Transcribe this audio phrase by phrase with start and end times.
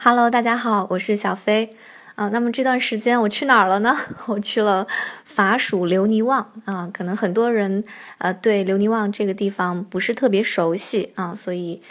[0.00, 1.74] Hello，大家好，我是小飞
[2.14, 2.28] 啊。
[2.28, 3.96] 那么这段时间我去哪儿了呢？
[4.28, 4.86] 我去了
[5.24, 6.88] 法属留尼旺啊。
[6.94, 7.82] 可能很多人
[8.18, 11.82] 呃对留尼旺这个地方不是特别熟悉啊，所以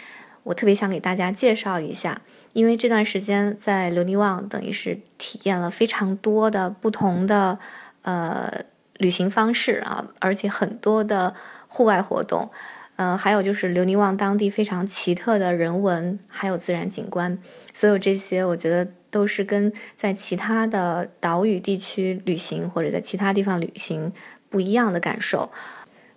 [0.44, 2.22] 我特别想给大家介绍一下。
[2.54, 7.58] 因为这段时间在留尼旺，等于是体验了非常多的不同的
[8.02, 8.50] 呃
[8.96, 11.34] 旅行方式啊，而且很多的
[11.68, 12.50] 户外活动。
[12.96, 17.38] 呃，还有就是留尼旺当地非常奇特的人文，还有自然景观，
[17.78, 24.12] 所有这些我觉得都是跟在其他的岛屿地区旅行或者在其他地方旅行
[24.50, 25.52] 不一样的感受，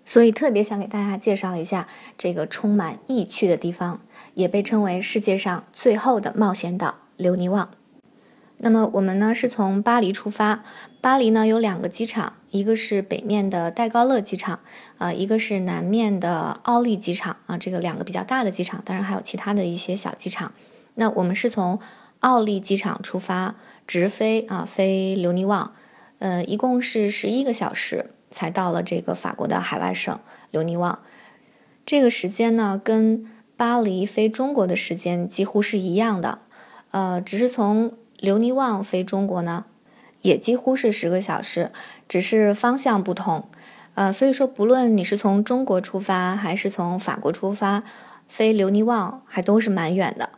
[0.04, 4.02] 所以特别想给大家介绍一下这个充满意趣的地方，
[4.34, 7.70] 也被称为世界上最后的冒险岛——留尼旺。
[8.58, 10.64] 那么我们呢是从巴黎出发，
[11.00, 14.62] 巴黎呢有两个机场，一个是北面的戴高乐机场，
[14.98, 20.52] 啊，一个是南面的奥利机场啊，这个两个比较大的机场，当然还有其他的一些小机场。
[20.96, 21.80] 那我们是从
[22.20, 23.56] 奥利机场出发，
[23.88, 25.74] 直飞啊，飞留尼旺，
[26.20, 30.20] 呃，一共是十一个小时才到了这个法国的海外省
[30.52, 31.00] 留尼旺。
[31.86, 36.40] 这个时间呢，跟巴黎飞中国的时间几乎是一样的，
[36.92, 39.66] 呃，只是从留尼旺飞中国呢，
[40.22, 41.72] 也几乎是十个小时，
[42.08, 43.50] 只是方向不同。
[43.96, 47.84] 呃，所以说，不论你是从中国出发还是从法国出发，
[48.28, 50.30] 飞留尼旺还都是蛮远的。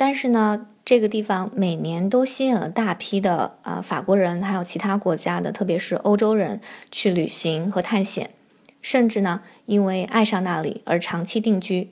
[0.00, 6.58] 但是呢，这个地方每年都吸引了大批的呃法国人，还有其他国家的，特别是欧洲人
[6.90, 8.30] 去旅行和探险，
[8.80, 11.90] 甚至呢，因为爱上那里而长期定居。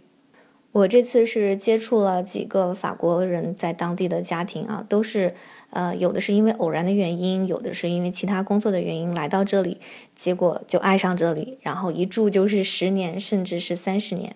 [0.73, 5.35] 我这次是接触了几个法国人在当地的家庭啊，都是，
[5.69, 9.77] 呃，有的是因为偶然的原因，有的是因为其他工作的原因来到这里，
[10.17, 14.35] 结果就爱上这里，然后一住就是十年，甚至是三十年。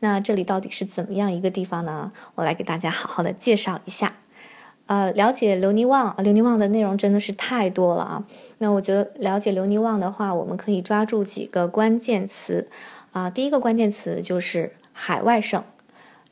[0.00, 2.12] 那这里到底是怎么样一个地方呢？
[2.34, 4.14] 我来给大家好好的介绍一下。
[4.86, 8.24] 呃，了解留尼旺，留尼旺的内容真的是太多了啊。
[8.58, 12.68] 那我觉得了解留尼旺的话，我们可以抓住几个关键词
[13.12, 13.28] 啊。
[13.28, 14.74] 第一个关键词就是。
[15.00, 15.62] 海外省，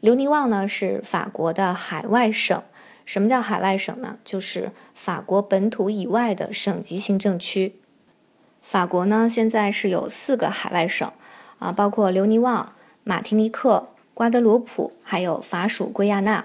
[0.00, 2.60] 留尼旺呢是法国的海外省。
[3.04, 4.18] 什么叫海外省呢？
[4.24, 7.76] 就是法国本土以外的省级行政区。
[8.60, 11.08] 法国呢现在是有四个海外省，
[11.60, 12.72] 啊，包括留尼旺、
[13.08, 16.44] 马提尼克、瓜德罗普，还有法属圭亚那。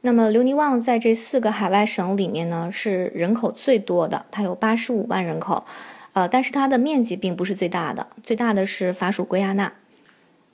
[0.00, 5.66] 那么留尼旺在这四个海外省里面呢是人口最多的，它有八十五万人口，
[6.14, 9.70] 呃，但是它的面积并不是最大的，最大的是法属圭亚那。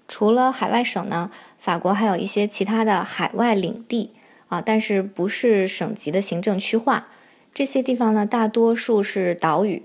[0.08, 4.10] 除了海外省呢，法国还有一些其他的海外领地
[4.48, 7.06] 啊，但是不是省级的行政区划。
[7.54, 9.84] 这些地方呢，大多数是岛屿，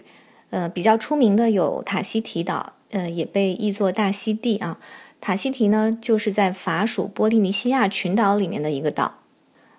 [0.50, 4.80] 呃，比较出名的有塔希提岛，呃，也被译作大溪地啊。
[5.25, 9.19] 塔希提呢，就是在法属波利尼西亚群岛里面的一个岛。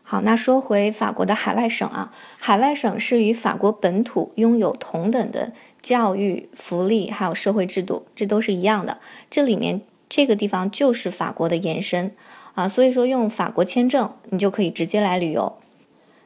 [0.02, 8.96] 好，那说回法国的海外省啊，海外省是与法国本土拥有同等的教育、福利还有社会制度，这都是一样的。
[9.28, 9.82] 这里面。
[10.06, 12.12] 这个地方就是法国的延伸
[12.54, 15.54] 啊，所以说用法国签证，你就可以直接来旅游。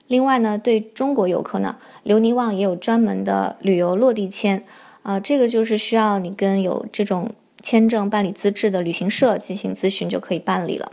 [0.09, 4.63] 另外呢，对中国游客呢，留尼旺也有专门的旅游落地签
[5.05, 7.31] 啊，这个就是需要你跟有这种
[7.63, 10.93] 签证办理资质的旅行社进行咨询就可以办理了。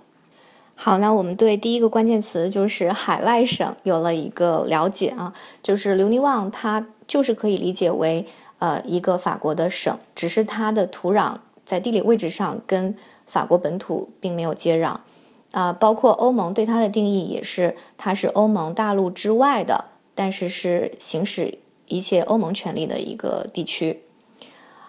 [0.75, 5.33] 好，那我们对第一个关键词就是海外省有了一个了解啊，
[5.63, 8.25] 就是留尼旺它就是可以理解为
[8.59, 11.37] 呃一个法国的省，只是它的土壤。
[11.65, 12.93] 在地理位置上跟
[13.25, 14.97] 法国本土并没有接壤，
[15.51, 24.01] 啊，包括欧盟对它的定义也是，它是欧盟大陆之外的，但是是行使一切欧盟权利的一个地区。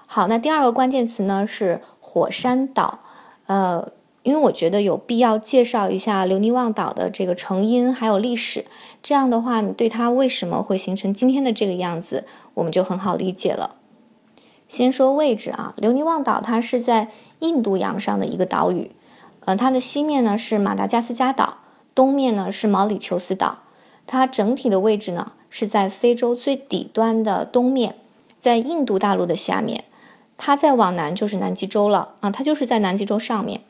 [0.06, 3.00] 好，那第二个关键词呢是火山岛，
[3.46, 8.64] 呃，因为我觉得有必要介绍一下留尼旺岛的这个成因还有历史，
[9.02, 12.24] 这样的话，你对它为什么会形成今天的这个样子，
[12.54, 13.76] 我们就很好理解了。
[14.68, 17.08] 先说位置啊，留尼旺岛它是在
[17.40, 18.92] 印度洋上的一个岛屿，
[19.44, 21.58] 呃，它的西面呢是马达加斯加岛，
[21.94, 23.58] 东面呢是毛里求斯岛，
[24.06, 27.96] 它整体的位置呢是在非洲最底端的东面，
[28.40, 29.84] 在印度大陆的下面，
[30.36, 33.62] 它再往南就是南极洲了啊，它就是在南极洲上面。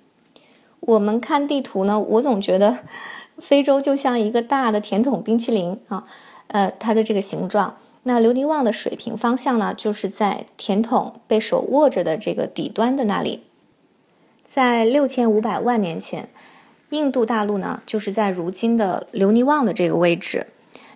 [0.80, 2.78] 我们看地图呢，我总觉得
[3.38, 6.06] 非洲就像一个大的甜筒冰淇淋啊，
[6.48, 7.76] 呃，它的这个形状。
[8.04, 13.42] 那留尼旺的水平方向呢，就是在甜筒被手握着的这个底端的那里。
[14.44, 16.28] 在六千五百万年前，
[16.90, 20.46] 印度大陆呢就是在如今的留尼旺的这个位置。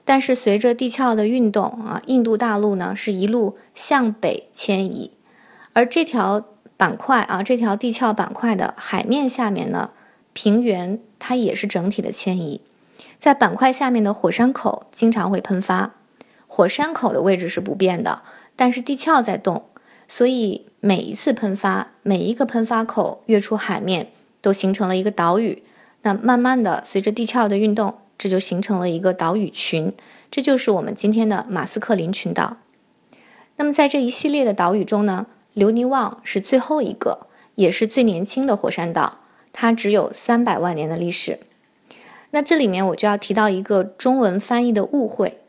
[0.05, 5.11] 但是随着地壳的运动啊，印度大陆呢是一路向北迁移，
[5.72, 6.44] 而这条
[6.76, 9.90] 板块啊，这条地壳板块的海面下面呢，
[10.32, 12.61] 平原它也是整体的迁移。
[13.19, 15.94] 在板块下面的火山口经常会喷发，
[16.46, 18.22] 火山口的位置是不变的，
[18.56, 19.64] 但是地壳在动，
[20.08, 25.62] 所以每一次喷发，每一个喷发口跃出海面，都形成了一个岛屿。
[26.02, 29.93] 那慢慢的，随着地壳的运动，这就形成了一个岛屿群，
[30.31, 32.56] 这就是我们今天的马斯克林群岛。
[33.56, 39.19] 那么在这一系列的岛屿中呢，留尼旺是最后一个，也是最年轻的火山岛，
[39.52, 41.41] 它只有三百万年的历史。
[42.31, 45.41] 那这里面我就要提到一个中文翻译的误会，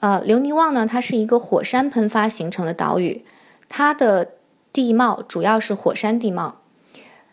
[0.00, 3.24] 呃，留尼旺呢，它是一个火山喷发形成的岛屿，
[3.68, 4.32] 它的
[4.72, 6.60] 地貌主要是火山地貌。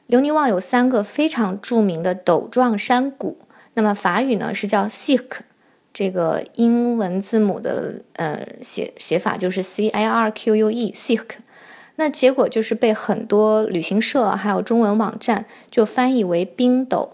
[0.08, 3.40] 留尼旺有三个非常著名的陡状山谷，
[3.74, 5.44] 那么法语呢是叫 c i q
[5.94, 11.40] 这个英文字母的呃写写法就是 C A R Q U E c i q
[11.98, 17.14] 那结果就是被很多旅行社还有中文网站就翻译为冰斗。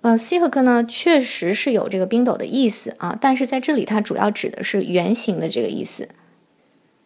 [0.00, 6.08] 呃 c i q 呢确实是有这个冰斗的意思啊，但是在这里它主要指的是圆形的这个意思。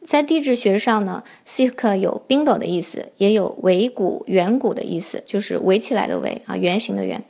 [0.06, 7.22] 在地质学上呢 s i k 有冰斗的意思，也有围谷、圆谷的意思，就是围起来的围啊，圆形的圆。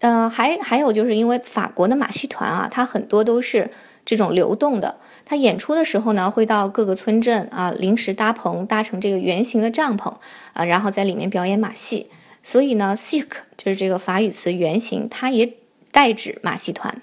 [0.00, 3.70] 呃，还还有就是因为法国的马戏团啊，它很多都是
[4.04, 10.14] 这种流动的，它演出的时候呢，会到各个村镇啊，临时搭棚，搭成这个圆形的帐篷
[10.52, 12.10] 啊，然后在里面表演马戏。
[12.42, 15.54] 所以呢 s i k 就是这个法语词圆形，它也
[15.90, 17.00] 代指马戏团。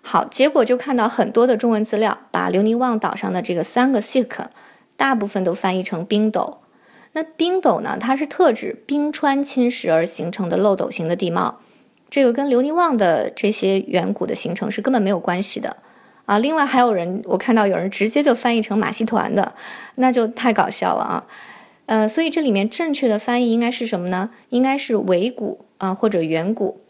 [0.00, 4.48] 好，结果就看到很多的中文资料，把留尼旺岛上的这个三个 s i k
[4.96, 6.62] 大部分都翻译成冰斗。
[7.12, 11.60] 那冰斗呢，它是特指冰川侵蚀而形成的漏斗形的地貌，
[12.08, 15.76] 这个跟留尼旺的这些远古的形成是根本没有关系的
[16.28, 16.38] 啊。
[16.38, 19.54] 另外还有人，我看到有人直接就翻译成马戏团的，
[19.94, 21.26] 那就太搞笑了啊。
[21.86, 24.28] 呃，所以这里面正确的翻译应该是什么呢？
[24.50, 26.82] 应该是尾谷啊，或者远古。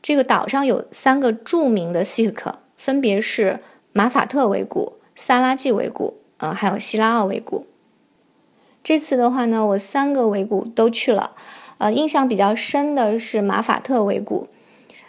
[0.00, 3.58] 这个岛上有三个著名的 s i k 分别是
[3.92, 7.66] 马法特维谷、萨拉季维谷，呃，还有希拉奥维谷。
[8.82, 11.32] 这次的话呢，我三个维谷都去了，
[11.76, 14.48] 呃，印象比较深的是马法特维谷，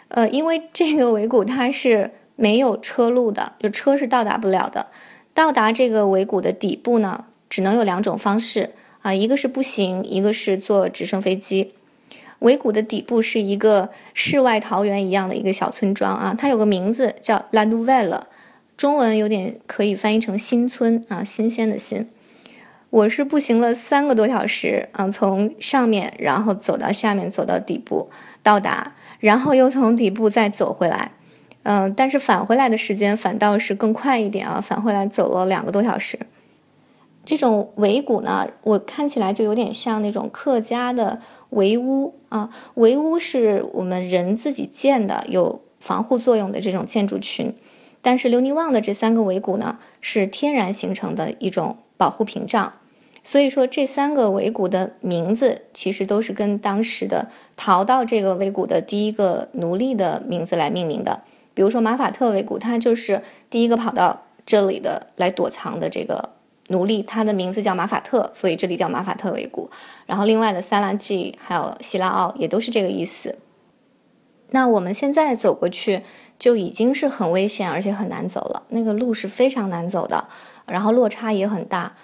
[0.08, 4.86] 呃，因为这个维谷它是没有车路的，就车是到达不了的。
[5.34, 8.70] 到达这个维谷的底部呢，只能有两种方式
[9.02, 11.74] 啊，一个是步行，一个是坐直升飞机。
[12.38, 18.22] 维谷的底部是一个世外桃源一样的一个小村庄啊，它有个名字叫 La Nouvelle，
[18.78, 22.08] 中文有点可以翻译成新村啊，新鲜的新。
[22.88, 28.08] 我是步行了三个多小时啊，从上面然后走到下面，走到底部
[28.42, 31.12] 到达，然后又从底部再走回来，
[31.62, 36.18] 嗯，但是返回来的时间反倒是更快一点啊，返回来走了两个多小时。
[37.22, 41.20] 这种围谷呢，我看起来就有点像那种客家的
[41.50, 42.48] 围屋啊。
[42.74, 47.54] 围屋是我们人自己建的，有防护作用的这种建筑群。
[48.00, 52.72] 但是留尼旺的这三个围谷呢，是天然形成的一种保护屏障。
[53.22, 61.20] 所以说，这三个围谷的名字其实都是跟当时的逃到这个围谷的第一个奴隶的名字来命名的。
[61.54, 66.30] 比如说马法特围谷，它就是第一个跑到这里的来躲藏的这个。
[66.68, 69.68] 奴隶，他的名字叫马法特，所以这里叫马法特维谷。
[70.06, 73.40] 然后另外的萨拉季还有希拉奥也都是这个意思。
[74.50, 76.02] 那我们现在走过去
[76.38, 78.62] 就已经是很危险，而且很难走了。
[78.68, 80.28] 那个路是非常难走的，
[80.64, 81.96] 然后落差也很大。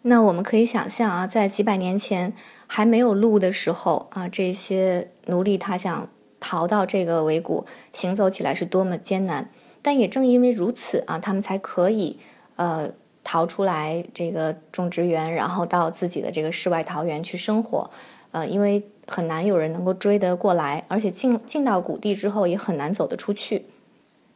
[0.00, 2.32] 那我们可以想象啊，在几百年前
[2.66, 6.08] 还没有路的时候啊，这些奴隶他想
[6.50, 9.50] 逃到这个维谷，行走起来是多么艰难。
[9.82, 12.18] 但也正因为如此啊，他们才可以
[12.56, 12.90] 呃。
[13.22, 17.90] 逃出来这个种植园，然后到自己的这个世外桃源去生活，
[18.32, 23.66] 呃，因为很难有人能够追得过来，而且进进到谷地之后也很难走得出去。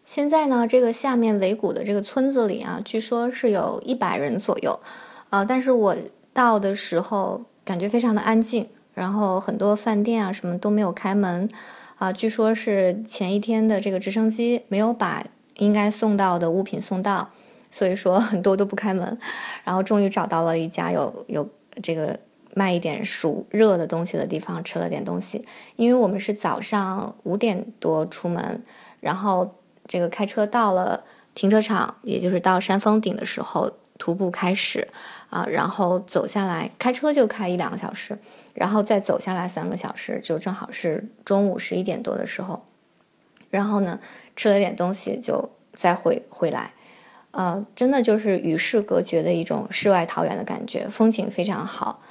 [0.04, 4.78] 现在呢，这个下面围谷的这个村子里啊，据说是有一百人左右，
[5.30, 5.96] 啊，但是我
[6.34, 11.48] 到的时候感觉非常的安静，然后很多饭店啊什么都没有开门，
[11.96, 15.24] 啊，据说是前一天的这个直升机没有把
[15.56, 17.30] 应该送到的物品送到。
[17.70, 19.18] 所以说很多都不开门，
[19.64, 21.50] 然后终于找到了一家有有
[21.82, 22.16] 这个
[22.54, 25.44] 卖一点熟热的东西的地方，吃了点东西。
[25.74, 28.62] 因为我们是早上五点多出门，
[29.00, 29.56] 然后
[29.88, 31.02] 这个开车到了
[31.34, 34.88] 停车场，也就是到山峰顶的时候，徒步开始
[35.30, 38.18] 啊，然后走下来，开车就开一两个小时，
[38.52, 42.64] 然后再走下来三个小时，就正好是中午十一点多的时候。
[43.50, 44.00] 然后呢，
[44.34, 46.72] 吃了点东西就再回回来。
[47.30, 52.02] 呃，真的就是与世隔绝的一种世外桃源的感觉，风景非常好。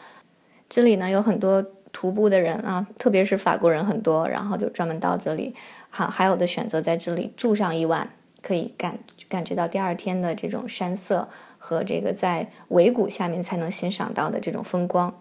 [0.69, 5.53] 这里呢有很多徒步的人啊，特别是法国人很多，然后就专门到这里，
[5.89, 8.09] 还还有的选择在这里住上一晚，
[8.41, 8.99] 可以感
[9.29, 11.29] 感觉到第二天的这种山色
[11.65, 15.15] 和这个在尾谷下面才能欣赏到的这种风光。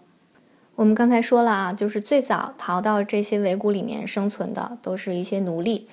[0.75, 5.87] 我们刚才说了啊，就是最早逃到这些尾谷里面生存的都是一些奴隶，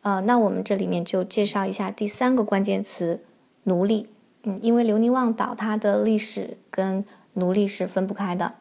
[0.00, 3.22] 呃，那我们这里面就介绍一下第三个关键词——
[3.62, 4.08] 奴隶。
[4.42, 7.04] 嗯，因为留尼旺岛它的历史跟
[7.34, 8.54] 奴隶是分不开的。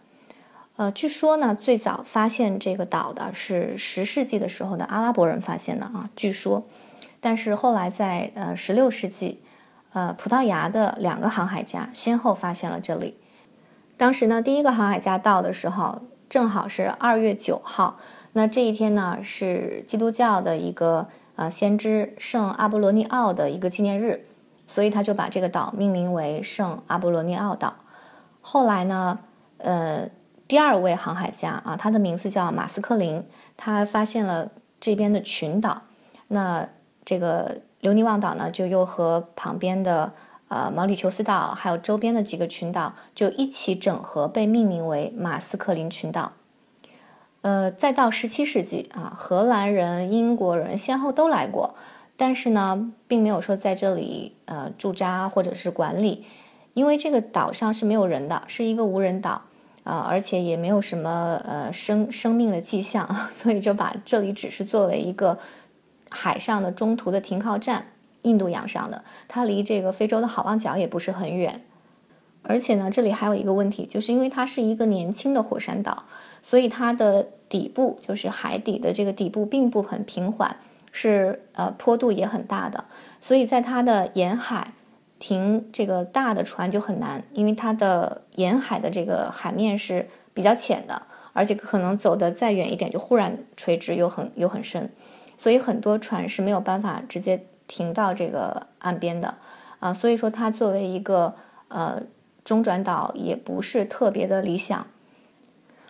[0.76, 6.68] 呃，据说呢，最早发现这个岛的是十世纪的时候的阿拉伯人发现的啊，据说。
[7.20, 9.42] 但是后来在呃十六世纪，
[9.94, 13.18] 呃，葡萄牙的两个航海家先后发现了这里。
[13.98, 17.98] 当时呢，第一个航海家到的时候正好是二月九号，
[18.34, 24.26] 那这一天呢是基督教的一个呃先知圣阿波罗尼奥的一个纪念日，
[24.66, 27.76] 所以他就把这个岛命名为圣阿波罗尼奥岛。
[28.42, 29.20] 后来呢，
[29.58, 30.10] 呃。
[30.48, 33.24] 第二位航海家啊，他的名字叫马斯克林，
[33.56, 35.84] 他发现了这边的群岛。
[36.28, 36.68] 那
[37.06, 40.14] 这个留尼旺岛呢，就又和旁边的
[40.48, 46.32] 呃毛里求斯岛，还有周边的几个群岛就一起整合，被命名为马斯克林群岛。
[47.42, 51.76] 呃，再到十七世纪啊，荷兰人、英国人先后都来过，
[52.16, 56.24] 但是呢，并没有说在这里呃驻扎或者是管理，
[56.74, 59.42] 因为这个岛上是没有人的，是一个无人岛。
[59.84, 65.40] 啊，而且也没有什么呃生生命的迹象， 所以就把这里只是作为一个
[66.12, 67.88] 海上的中途的停靠站。
[68.22, 71.64] 印度洋上的，它离这个非洲的好望角也不是很远。
[72.44, 76.06] 而且呢，这里还有一个问题，就是因为它是一个年轻的火山岛，
[76.44, 80.58] 所以它的底部就是海底的这个底部并不很平缓，
[80.92, 82.86] 是呃坡度也很大的，
[83.20, 84.74] 所以在它的沿海。
[85.20, 91.04] 停这个大的船就很难，因为它的沿海的这个海面是比较浅的，
[91.34, 94.90] 而且可能走得再远一点就忽然垂直又很又很深，
[95.42, 99.38] 所以很多船是没有办法直接停到这个岸边的
[99.80, 99.92] 啊。
[99.92, 101.34] 所以说它作为一个
[101.70, 102.04] 呃
[102.44, 104.86] 中转岛也不是特别的理想。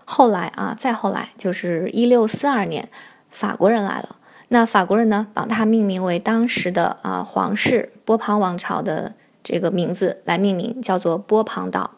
[0.06, 2.88] 后来啊，再后来就是一六四二年，
[3.30, 4.16] 法国人来了。
[4.48, 11.92] 那法国人呢，把它命名为当时的啊皇室波旁王朝的这个名字来命名，叫做波旁岛。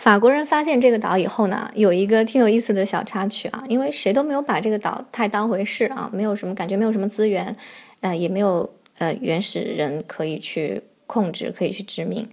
[0.00, 7.54] 法国人发现这个岛以后呢，有一个挺有意思的小插曲啊，因为谁都没有把这个岛太当回事啊，没有什么感觉，没有什么资源，
[8.00, 12.26] 呃，也没有呃原始人可以去控制，可以去殖民。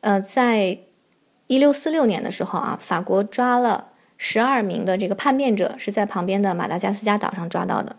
[0.00, 0.78] 呃，在
[1.48, 7.96] 一六四六年的时候啊，法国抓了十二名的这个叛变者，是在旁边的马达加斯加岛上抓到的。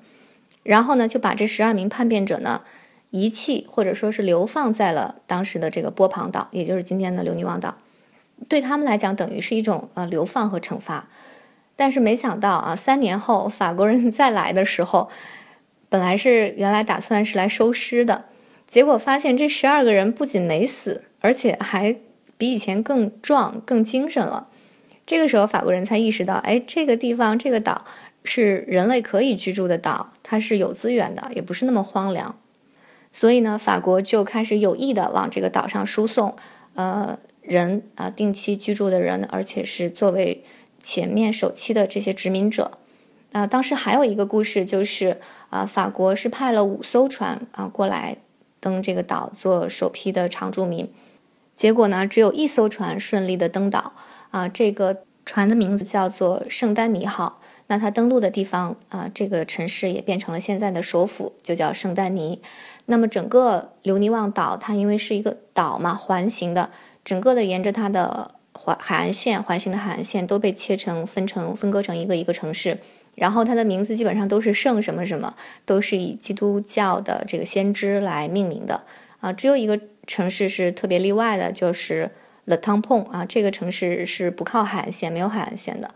[0.63, 2.61] 然后呢，就把这十二名叛变者呢
[3.09, 7.75] 遗弃或者说是流放在了当时的这个波旁岛，也就是今天的留尼旺岛。
[8.47, 11.07] 对他们来讲，等于是一种呃流放和惩罚。
[11.75, 15.09] 但是没想到啊，三年后法国人 再来的时候，
[15.89, 18.25] 本来是原来打算是来收尸的，
[18.67, 21.95] 结果发现这十二个人不仅没死，而且还
[22.37, 24.47] 比以前更壮、更精神了。
[25.05, 27.85] 这个时候法国人才意识到，哎，这个地方这个岛。
[28.29, 32.37] 是人类可以居住的岛，它是有资源的，也不是那么荒凉，
[33.13, 36.35] 所以呢，法国就开始有意的往这个岛上输送，
[36.75, 40.43] 呃，人啊，定期居住的人，而且是作为
[40.81, 42.71] 前面首期的这些殖民者。
[43.31, 48.17] 啊，当时还有一个故事，就是啊，法国是派了五艘船啊过来
[48.59, 50.89] 登这个岛做首批的常住民，
[51.55, 53.93] 结果呢，只有一艘船顺利的登岛，
[54.31, 57.41] 啊，这个船的名字叫做圣丹尼号。
[57.69, 62.41] 那它登陆的地方啊，这个城市也变成了现在的首府，就叫圣丹尼。
[62.85, 66.69] 那么整个留尼旺岛，它因为是一个岛嘛，环形的，
[67.07, 72.79] 整个的沿着它的环海岸线，环形的海岸线都被切成分成分割成一个一个城市。
[73.15, 75.33] 然后它的名字基本上都是圣什么什么，
[75.65, 78.83] 都是以基督教的这个先知来命名的
[79.21, 79.31] 啊。
[79.31, 82.11] 只有一个城市是特别例外的，就是
[82.45, 85.91] Le Tampon 啊，这个城市是不靠海岸线，没有海岸线的。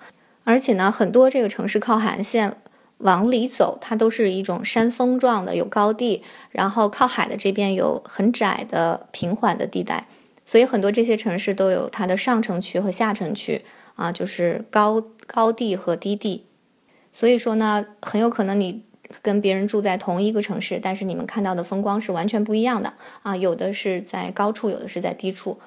[0.46, 2.56] 而且呢，很多这个城市靠海岸线
[3.00, 10.08] 往里走，它都是一种山峰状的，有高地，然后靠海的这边有很窄的平缓的地带，
[10.52, 13.64] 所以很多这些城市都有它的上城区和下城区
[13.96, 16.46] 啊，就是高高地和低地。
[17.14, 18.84] 所以说呢，很有可能你
[19.22, 25.58] 跟别人住在同一个城市，但是你们看到的风光是完全不一样的啊，有的是在高处，有的是在低处。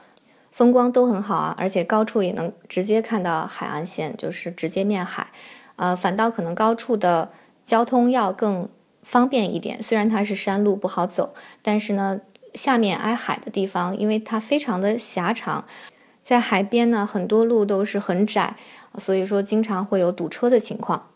[0.52, 5.28] 风光都很好啊，而且高处也能直接看到海岸线，就是直接面海。
[5.76, 7.30] 呃，反倒可能高处的
[7.64, 8.68] 交通要更
[9.02, 12.20] 方便一点，虽然它是山路不好走，但是呢，
[12.54, 15.64] 下面挨海的地方，因为它非常的狭长，
[16.22, 18.56] 在海边呢，很多路都是很窄，
[18.98, 21.08] 所以说经常会有堵车的情况。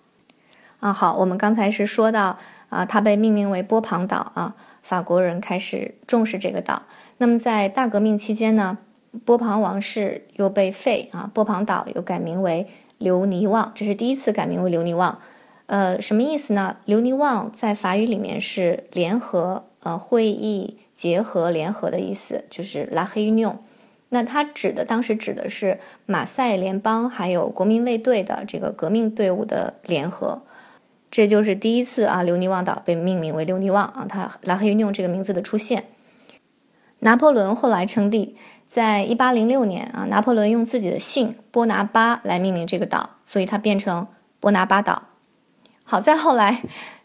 [0.80, 6.82] 啊，好，我们刚才是说到啊，它被命名为波旁岛啊，法国人开始重视这个岛。
[7.16, 8.78] 那么在大革命期间呢，
[9.24, 12.68] 波旁王室又被废啊，波旁岛又改名为
[12.98, 15.18] 留尼旺，这是第一次改名为留尼旺。
[15.66, 16.76] 呃，什么意思呢？
[16.84, 23.58] 留尼旺在法语里面是联合，呃，会议、结合、联合的意思，就是 La Réunion。
[24.08, 30.42] 那它指的当时指的是马赛联邦还有国民卫队的这个革命队伍的联合。
[31.08, 35.84] 这就是第一次啊，留尼旺岛被命名为留尼旺啊，它拉黑运用这个名字的出现。
[36.98, 38.34] 拿破仑后来称帝，
[38.66, 44.08] 在一八零六年啊，拿破仑用自己的姓波拿巴来命名这个岛，所以它变成
[44.40, 45.04] 波拿巴岛。
[45.84, 46.62] 好在后来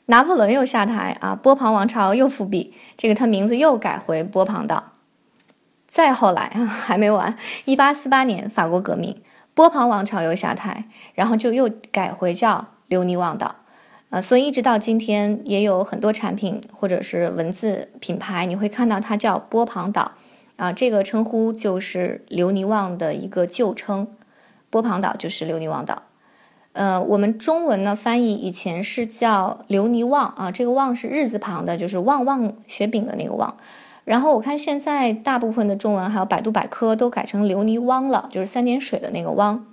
[0.07, 4.91] 拿破仑又下台啊，波旁王朝又复辟，这个他名字又改回波旁岛。
[5.87, 9.21] 再后来啊， 还没完，一八四八年法国革命，
[9.53, 13.55] 波旁王朝又下台，然后就又改回叫留尼旺岛。
[14.09, 20.11] 呃，所以一直到今天，也有很多产品或者是文字品牌，你会看到它叫波旁岛，
[20.57, 24.07] 啊，这个称呼就是留尼旺的一个旧称，
[24.69, 26.03] 波旁岛就是留尼旺岛。
[26.73, 33.55] 呃，我们中文呢翻译以前是叫留尼旺啊，这个旺是日字旁的，就是旺旺雪饼的那个旺。
[34.05, 39.65] 然后我看现在大部分的中文还有百度百科都改成留尼汪了，就是三点水的那个汪。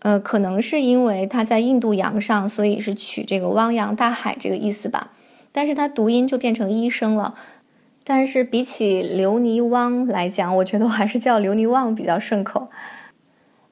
[0.00, 5.12] 呃，可能是因为它在印度洋上，所以是取这个汪洋大海这个意思吧。
[5.52, 7.34] 但是它读音就变成医生了。
[8.04, 12.68] 但是比起留尼汪来讲，我觉得我还是叫留尼旺比较顺口。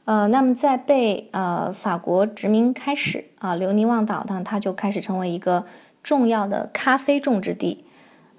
[0.05, 5.67] 呃，那么在被呃法国殖民开始啊，留尼旺岛呢，它就开始成为一个
[6.03, 7.85] 重要的咖啡种植地。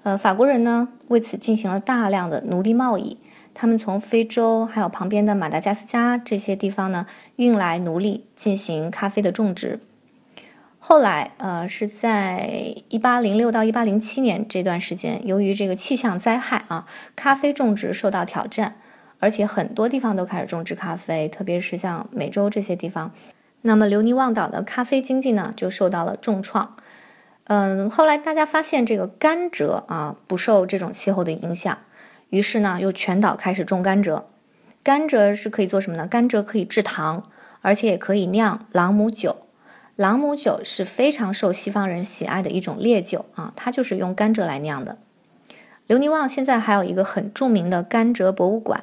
[0.02, 3.18] 呃，法国人呢为此进行了大量的奴隶贸易。
[3.54, 9.80] 他们从非洲还有旁边的马达加斯加这些地方呢运来奴隶进行咖啡的种植。
[10.84, 18.74] 后来，呃，是在一八零六到一八零七年这段时间，由于这个气象灾害啊，咖啡种植受到挑战，
[19.22, 23.12] 而且很多地方都开始种植咖啡，特别是像美洲这些地方。
[23.60, 26.74] 那么，留尼旺岛的咖啡经济呢就受到了重创。
[27.44, 31.78] 嗯，后来大家发现这个甘蔗啊不受这种气候的影响。
[32.30, 34.24] 于是呢，又全岛开始种甘蔗。
[34.82, 36.08] 甘蔗是可以做什么呢？
[36.08, 37.22] 甘蔗可以制糖，
[37.60, 39.46] 而且也可以酿朗姆酒。
[39.94, 44.98] 朗姆酒是非常受西方人喜爱的一种烈酒啊，它就是用甘蔗来酿的。
[45.86, 48.82] 留尼旺现在还有一个很著名的甘蔗博物馆。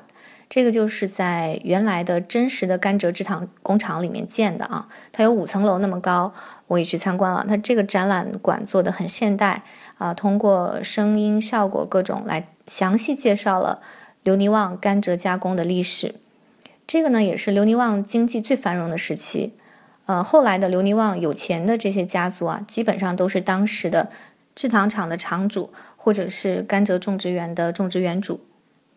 [0.50, 6.34] 这个就是在原来的真实的甘蔗制糖工厂里面建的啊，它有五层楼那么高，
[6.66, 7.46] 我也去参观了。
[7.48, 9.62] 它这个展览馆做的很现代
[10.00, 13.80] 啊，通过声音效果各种来详细介绍了
[14.24, 16.16] 留尼旺甘蔗加工的历史。
[16.88, 19.54] 这个呢也是留尼旺经济最繁荣的时期。
[20.08, 24.10] 呃，后来的留尼旺有钱的这些家族啊，基本上都是当时的
[24.56, 28.42] 制糖厂的厂主，或者是甘蔗种植园的种植园主。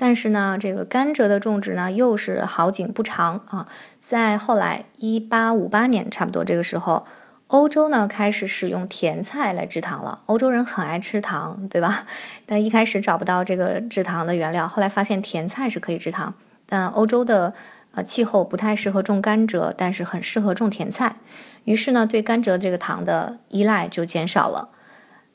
[0.02, 3.68] 但是呢，这个甘蔗的种植呢，又是好景不长啊。
[4.00, 7.06] 在后来一八五八年差不多这个时候，
[7.46, 10.22] 欧洲呢开始使用甜菜来制糖了。
[10.26, 12.04] 欧洲人很爱吃糖，对吧？
[12.46, 16.34] 但一开始找不到这个制糖的原料，后来发现甜菜是可以制糖。
[16.66, 17.54] 但欧洲的
[17.94, 21.14] 呃气候不太适合种甘蔗，但是很适合种甜菜。
[21.62, 24.70] 于是呢，对甘蔗这个糖的依赖就减少了。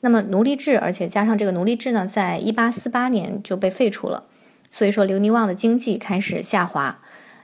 [0.00, 4.24] 那么奴隶制，而且加上这个奴隶制呢，在一八四八年就被废除了。
[4.70, 7.00] 所以说，留尼旺的经济开始下滑，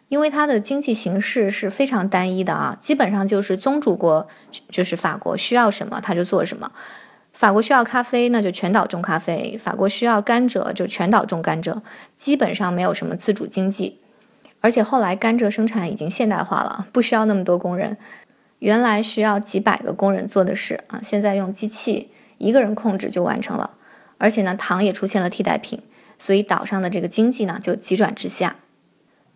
[0.08, 4.28] 因为它的经济形势是非常单一的啊，基本上就是宗主国，
[4.68, 6.70] 就是法国需要什么他就做什么。
[7.32, 11.80] 法国需要咖啡，那就全岛种咖啡；法国需要甘蔗，就全岛种甘蔗，
[12.16, 13.98] 基本上没有什么自主经济。
[14.60, 17.96] 而且后来甘蔗生产已经现代化了，不需要那么多工人，
[18.60, 23.72] 原来需要几百个工人做的事啊，现在用机器一个人控制就完成了。
[24.18, 25.82] 而且呢，糖也出现了替代品。
[26.18, 28.56] 所以岛上的这个经济呢就急转直下。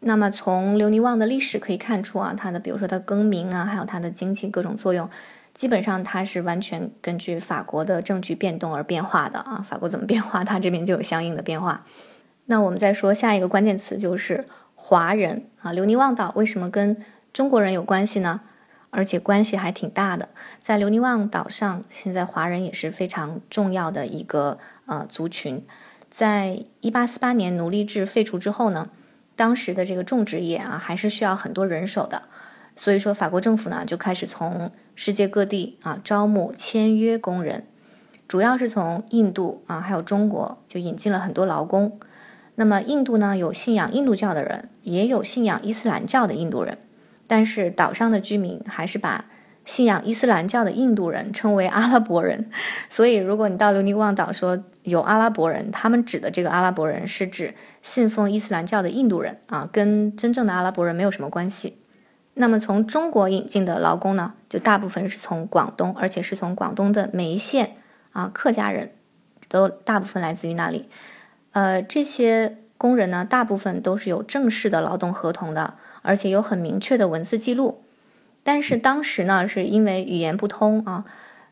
[0.00, 5.10] 那么从留尼旺的历史可以看出啊，它的比如说它更名啊，还有它的经济各种作用，
[5.52, 9.64] 基本上它是完全根据法国的政局变动而变化的啊。
[9.68, 11.84] 法国怎么变化，它这边就有相应的变化。
[12.46, 15.72] 那我们再说下一个关键词就是华人啊。
[15.72, 16.96] 留尼旺岛为什么跟
[17.32, 18.42] 中国人有关系呢？
[18.90, 20.28] 而且关系还挺大的。
[20.62, 25.66] 在留尼旺岛上，现在华人也是非常重要的一个呃族群。
[26.18, 28.90] 在一八四八年奴隶制废除之后呢，
[29.36, 32.22] 当时的这个种植业啊还是需要很多人手的，
[32.74, 37.64] 所以说法国政府呢就开始从世界各地啊招募签约工人，
[38.26, 42.00] 主要是从印度啊还有中国就引进了很多劳工。
[42.56, 46.78] 那么印度呢，有信仰印度教的人，也有信仰伊斯兰教的印度人，
[47.28, 49.26] 但是岛上的居民还是把
[49.68, 52.50] 信仰伊斯兰教的印度人称为阿拉伯人。
[52.88, 61.76] 所以，如果你到留尼旺岛说有阿拉伯人，他们指的这个阿拉伯人是指信奉伊斯兰教的印度人啊，跟真正的阿拉伯人没有什么关系。
[62.32, 67.74] 那么从中国引进的劳工呢，就大部分是从广东，而且是从广东的梅县
[68.12, 68.92] 啊，客家人
[69.50, 70.88] 都大部分来自于那里。
[71.52, 77.82] 呃，这些工人呢，大部分都是有正式的劳动合同的，而且有很明确的文字记录。
[78.48, 81.04] 但是当时呢，是因为语言不通啊，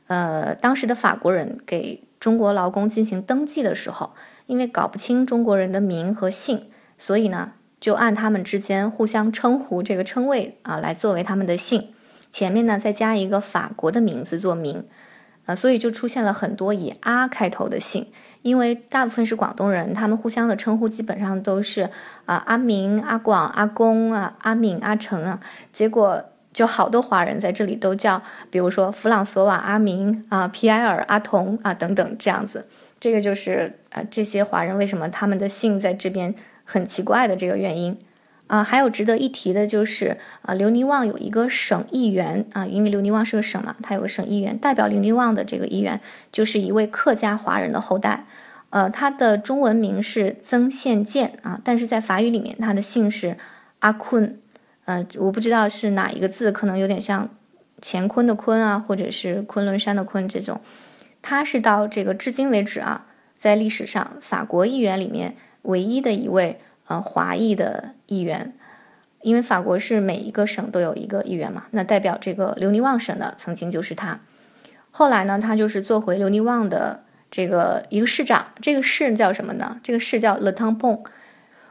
[0.06, 4.14] 呃，当时的法国人给中国劳工进行登记的时候，
[4.46, 11.88] 因为搞不清中国人的名和姓，所以呢，就按他们之间互相称呼这个称谓啊，来作为他们的姓，
[12.30, 14.82] 前面呢再加一个法国的名字做名。
[15.44, 21.90] 啊，所以就出现了很多以“阿”开头的姓，因为大部分是广东人，他们互相的称呼基本上都是
[22.24, 25.38] 啊阿明、阿广、阿公啊、阿敏、阿成啊，
[25.72, 26.24] 结果
[26.56, 32.64] 就好多华人在这里都叫，比如说弗朗索瓦、阿明啊、皮埃尔、阿童啊等等这样子，
[32.98, 37.98] 这个就是呃这些华人为什么他们的姓在这边很奇怪的这个原因。
[38.46, 46.00] 啊，还有值得一提的就是，啊，留尼旺有一个省议员啊，因为留尼旺是个省嘛，他有个省议员，代表留尼旺的这个议员
[46.32, 48.24] 就是一位客家华人的后代，
[48.70, 53.36] 呃，他的中文名是曾宪建啊，但是在法语里面他的姓是
[53.80, 54.38] 阿坤，
[54.86, 57.28] 呃，我不知道是哪一个字，可能有点像
[57.80, 60.60] 乾坤的坤啊，或者是昆仑山的昆这种，
[61.22, 66.58] 他是到这个至今为止啊，在历史上法国议员里面唯一的一位。
[66.88, 68.54] 呃，华裔的议员，
[69.22, 74.20] 因为法国是每一个省都有一个议员嘛，那代表这个留尼旺省的曾经就是他。
[74.92, 78.52] 后来呢，他就是做回留尼旺的这个一个市长。
[78.62, 79.80] 这个市叫什么呢？
[79.82, 81.00] 这个市叫 Le Tampon。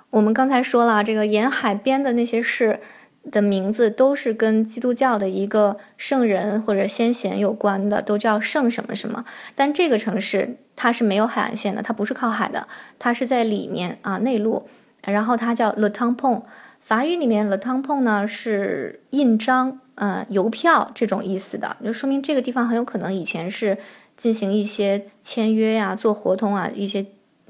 [0.10, 2.82] 我们刚才说了，这个沿海边的那些市
[3.32, 9.26] 的名字都是跟基督教的一个圣人或者先贤有关的，都叫圣什么什么。
[9.56, 12.68] 但这个城市它是没有海岸线的，它不是靠海的，
[13.00, 14.68] 它是在里面啊内陆。
[15.04, 16.42] 然后它叫 Le Tampon，
[16.82, 23.78] 法语里面 Le Tampon 呢是印章、呃邮票这种意思的，就说明这个地方很有可能以前是
[24.18, 27.06] 进行一些签约呀、做活动啊、一些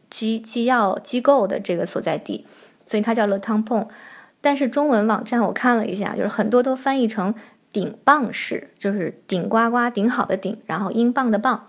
[0.09, 2.45] 机机要机构的这个所在地，
[2.85, 3.87] 所以它叫 Le Tampon。
[4.45, 7.33] 但是中文网站我看了一下，就是很多都翻译成
[7.73, 11.65] 顶棒市，就是顶呱呱顶好的顶，然后英镑的镑，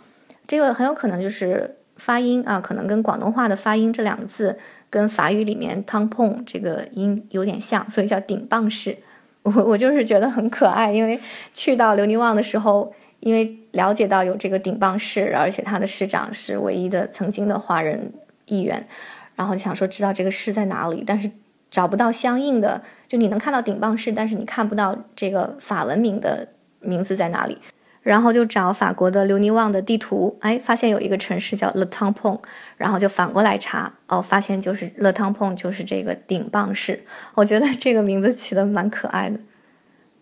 [0.46, 4.58] 这个很有可能就是发音啊，可能跟广东话的发音这两个字。
[4.88, 8.96] 跟法语里面 t o m p o n 这个音有点像，所以叫顶棒市。
[9.42, 11.20] 我我就是觉得很可爱，因为
[11.52, 18.12] 去到留尼旺的时候，因为了解到有这个顶棒市，而且他的市长是唯一的曾经的华人
[18.46, 18.86] 议员，
[19.34, 21.30] 然后想说知道这个市在哪里，但是
[21.70, 26.48] 找不到相应的，就你能看到顶棒市，但是你看不到这个法文名的
[26.80, 27.58] 名字在哪里。
[28.02, 32.38] 然后就找法国的留尼旺的地图，哎，发现有一个城市叫 ltop
[32.76, 37.02] 然后就反过来查，哦，发现就是 ltop 就是这个顶棒市。
[37.34, 39.40] 我觉得这个名字起的蛮可爱的。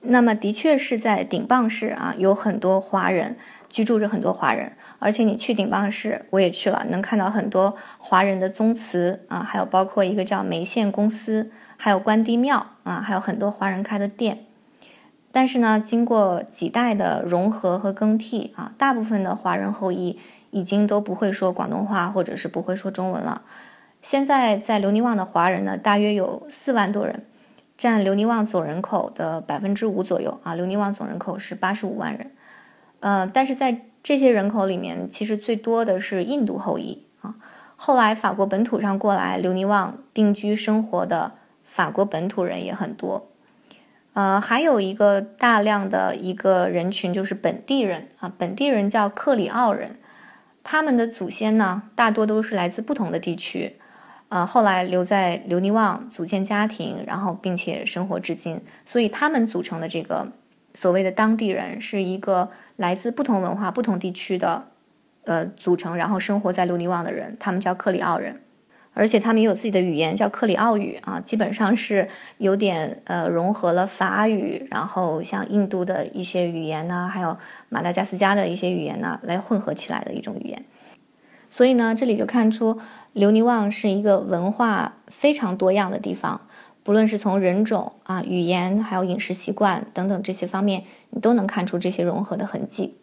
[0.00, 3.36] 那么的确是在顶棒市啊，有很多华人
[3.74, 4.70] 居住着，很多华人。
[5.00, 14.44] 而且你去顶邦市，我也去了，能看到很多华人的宗祠啊，还有包括一个叫梅县公司，还有关帝庙啊，还有很多华人开的店。
[15.32, 20.20] 但是呢，经过几代的融合和更替啊，大部分的华人后裔
[20.52, 23.42] 已经都不会说广东话，或者是不会说中文了。
[24.00, 27.24] 现在在留尼旺的华人呢，大约有四万多人，
[27.76, 30.54] 占留尼旺总人口的百分之五左右啊。
[30.54, 32.30] 留尼旺总人口是八十五万人，
[33.04, 37.34] 呃，但是在这些人口里面，其实最多的是印度后裔啊。
[37.76, 41.32] 后来法国本土上过来留尼旺定居生活的
[41.64, 43.28] 法国本土人也很多。
[44.14, 49.98] 呃，还有一个大量的一个人群就是本地人啊，本地人叫克里奥人，
[50.62, 53.76] 他们的祖先呢大多都是来自不同的地区，
[54.30, 60.32] 呃，后来留在留尼旺组建家庭，然后并且生活至今，所以他们组成的这个
[60.74, 64.66] 所谓的当地人是一个来自不同文化、不同地区的
[65.24, 68.40] 呃组成，然后生活在留尼旺的人，他们叫克里奥人。
[68.96, 72.06] 而且他们也有自己的语言，叫克里奥语啊，基本上是
[72.38, 77.36] 有点呃融合了法语，然后像印度的一些语言呢，还有
[77.68, 80.64] 马达加斯加的一些语言呢，来混合起来的一种语言。
[81.50, 82.80] 所以呢，这里就看出
[83.12, 86.46] 留尼旺是一个文化非常多样的地方，
[86.84, 92.94] 不论是从人种啊、语言，还有饮食习惯等等这些方面，你都能看出这些融合的痕迹。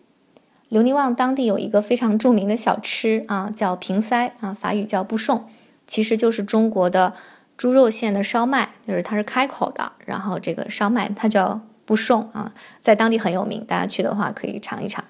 [0.70, 5.46] 留尼旺当地有一个非常著名的小吃啊，叫平塞啊，法语叫布送。
[5.88, 7.14] 其实就是中国的
[7.58, 15.04] 猪肉馅的烧麦，就是它是开口的，然后这个烧麦它叫布送啊，在当地很有名，大家去的话可以尝一尝。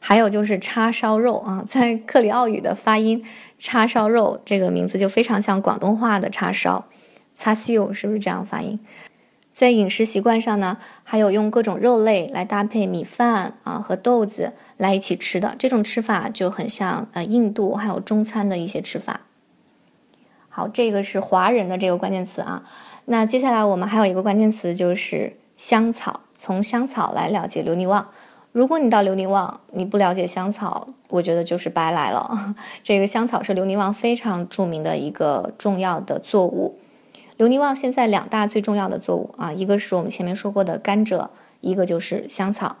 [0.00, 3.22] 还有就是叉烧肉啊， 在克里奥语的发音，
[3.58, 6.86] 叉烧肉这个名字就非常像广东话的叉烧，
[7.40, 8.78] 叉烧是不是这样发音？
[9.54, 19.22] 在饮食习惯上呢，还有用各种肉类来搭配米饭啊和豆子来一起吃的这种吃法就很像呃印度还有中餐的一些吃法。
[20.50, 22.62] 好，这个是华人的这个关键词啊。
[23.06, 28.10] 那接下来我们还有一个关键词就是香草，从香草来了解留尼旺。
[28.52, 32.54] 如果你到留尼旺，你不了解香草，我觉得就是白来了。
[32.84, 36.78] 这个香草是留尼旺非常著名的一个重要的作物。
[37.40, 41.30] 留尼旺现在两大最重要的作物啊，一个是我们前面说过的甘蔗，
[41.62, 42.76] 一个就是香草。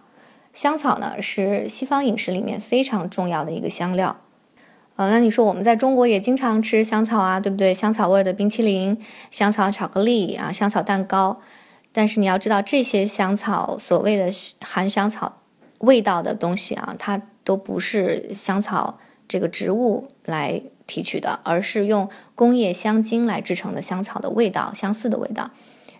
[0.52, 4.20] 香草呢是西方饮食里面非常重要的一个香料。
[4.96, 7.72] 呃，那你说我们在中国也经常吃香草啊，对不对？
[7.72, 11.40] 香草味的冰淇淋、香草巧克力啊、香草蛋糕。
[11.90, 15.38] 但是你要知道，这些香草所谓的含香草。
[15.78, 25.52] 味道的东西啊，它都不是香草这个植物来提取的，而是用工业香精来制成的香草的味道，相似的味道。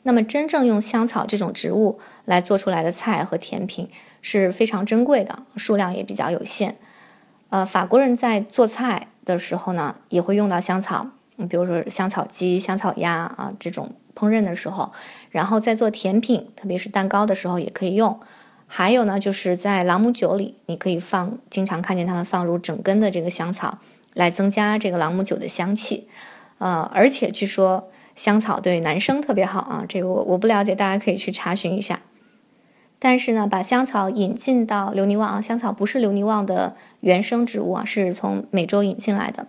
[0.03, 3.89] 那么，真正用香草这种植物来做出来的菜和甜品
[4.21, 6.77] 是非常珍贵的，数量也比较有限。
[7.51, 11.07] 呃，法国人在做菜的时候呢，也会用到香草，
[11.49, 14.91] 比如说香草鸡、香草鸭啊这种烹饪的时候，
[15.31, 18.19] 然后在做甜品，特别是蛋糕的时候也可以用。
[18.73, 23.79] 还有呢，就是在朗姆酒里，你可以放，经常看见他们放入整根的这个香草，
[24.15, 26.09] 来增加这个朗姆酒的香气。
[26.59, 32.01] 呃，而且据说香草对男生特别好啊，这个我我不了解，大家可以去查询一下。
[32.99, 39.47] 但是呢，把香草引进到留尼旺啊，香草不是留尼旺的原生植物啊，是从美洲引进来的。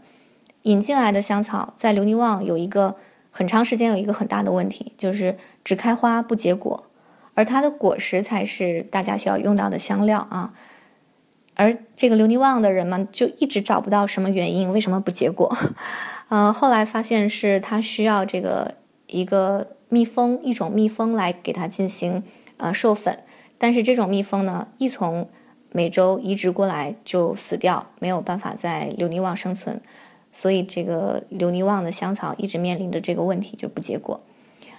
[0.61, 2.95] 引进来的香草在留尼旺有一个
[3.29, 6.85] 很长时间有一个很大的问题，就是只开花不结果。
[7.33, 10.53] 而它的果实才是大家需要用到的香料啊，
[11.61, 15.55] 而这个留尼旺的人们就一直找不到什么原因，为什么不结果？
[16.29, 18.73] 呃，后来发现是他需要这个
[19.05, 22.23] 一个蜜蜂，一种蜜蜂来给他进行
[22.57, 23.19] 呃授粉，
[23.59, 25.29] 但是这种蜜蜂呢，一从
[25.71, 29.79] 美洲移植过来就死掉，没有办法在留尼旺生存，
[30.31, 34.21] 所以这个留尼旺的香草一直面临着这个问题，就不结果。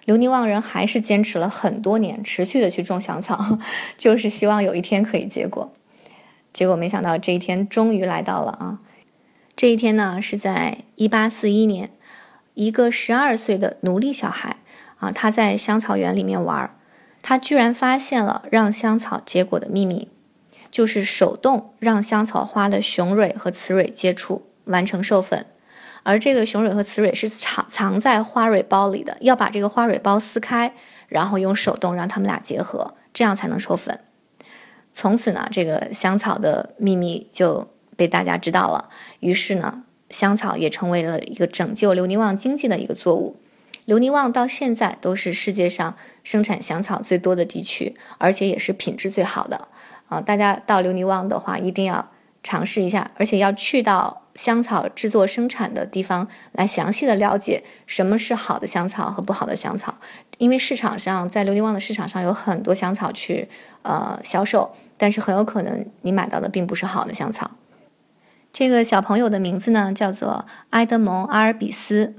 [0.04, 3.58] 留尼旺人还是坚持了很多年，持续的去种香草，
[3.96, 5.72] 就是希望有一天可以结果。
[6.52, 8.78] 结果没想到这一天终于来到了啊！
[9.56, 11.90] 这一天呢是在一八四一年，
[12.54, 14.56] 一个十二岁的奴隶小孩
[14.98, 16.74] 啊，他在香草园里面玩，
[17.22, 20.08] 他居然发现了让香草结果的秘密，
[20.70, 25.46] 就是手动让香草花的雄蕊和雌蕊接触，完成授粉。
[26.02, 30.74] 而这个雄蕊和雌蕊是藏藏在花蕊包里的，要把这个花蕊包撕开，
[31.08, 34.00] 然后用手动让它们俩结合，这样才能授粉。
[34.94, 38.88] 从此呢，这个香草的秘密就被大家知道了。
[39.20, 43.40] 于是呢，香草也成为了一个拯救留尼旺经济的一个作物。
[43.84, 49.68] 留尼旺到现在都是世界上生产香草最多的地区，而且也是品质最好的。
[50.08, 52.10] 啊，大家到留尼旺的话，一定要
[52.42, 54.20] 尝试一下，而且要去到。
[54.34, 59.98] 香草制作生产的地方来详细的了解什么是好的香草和不好的香草，
[60.38, 63.48] 因为市场上在琉璃旺的市场上有很多香草去
[63.82, 67.52] 呃销售，但是很有可能你买到的并不是好的香草。
[68.52, 72.14] 这个小朋友的名字呢叫做埃德蒙阿尔比斯。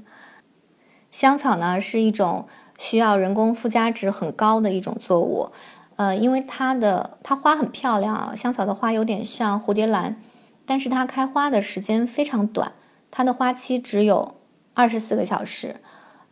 [1.10, 5.52] 香草呢是一种需要人工附加值很高的一种作物，
[5.94, 10.20] 呃，因为它的它花很漂亮啊，香草的花有点像蝴蝶兰。
[10.66, 12.72] 但是它开花的时间非常短，
[13.10, 14.34] 它的花期只有
[14.72, 15.76] 二十四个小时，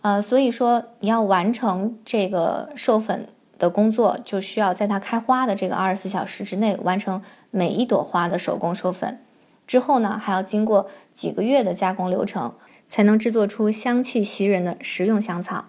[0.03, 9.19] 呃，所以说你要完成这个授粉的工作，就需要在它开花的这个二十四小时之内完成每一朵花的手工授粉。
[9.67, 12.55] 之后呢，还要经过几个月的加工流程，
[12.87, 15.67] 才能制作出香气袭人的食用香草。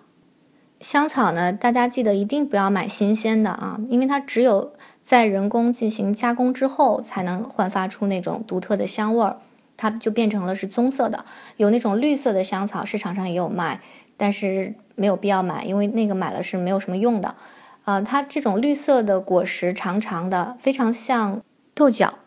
[0.79, 4.73] 香草呢，大家记得一定不要买新鲜的啊，因为它只有。
[5.03, 9.35] 在人工进行加工之后，才能焕发出那种独特的香味儿，
[9.75, 11.25] 它就变成了是棕色的。
[11.57, 13.81] 有那种绿色的香草，市场上也有卖，
[14.17, 17.35] 但是没有必要买，因为那个买了是没有什么用的。
[17.85, 21.41] 呃，它这种绿色的果实长长的，非常像
[21.73, 22.19] 豆角。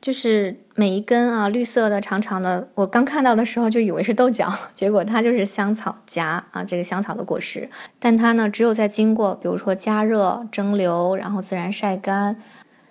[0.00, 7.70] 就是每一根啊，绿色的、长长的，我刚看到的时候就以为是豆角， 结果它就是香草荚啊，这个香草的果实。
[8.00, 12.36] 但它呢，只有在经过，比如说加热、蒸馏，然后自然晒干，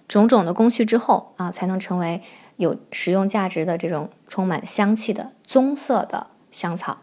[0.08, 2.22] 种种的工序之后啊，才能成为
[2.56, 7.00] 有食用价值的这种充满香气的棕色的香草。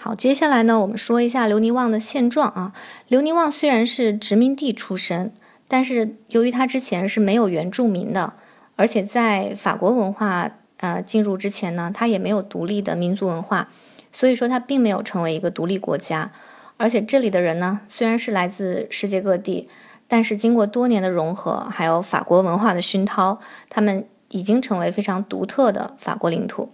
[0.00, 2.72] 好，接下来呢，我们说一下留尼旺的现状啊。
[3.08, 5.32] 留尼旺虽然是殖民地出身，
[5.66, 8.34] 但是由于它之前是没有原住民的，
[8.76, 13.70] 而且在法国文化呃进入之前呢，它也没有独立的民族文化，
[14.12, 16.30] 所以说它并没有成为一个独立国家。
[16.76, 19.68] 而且这里的人呢，虽然是来自世界各地，
[20.06, 26.70] 但是经过多年的融合，还有法国文化的熏陶，他们已经成为非常独特的法国领土。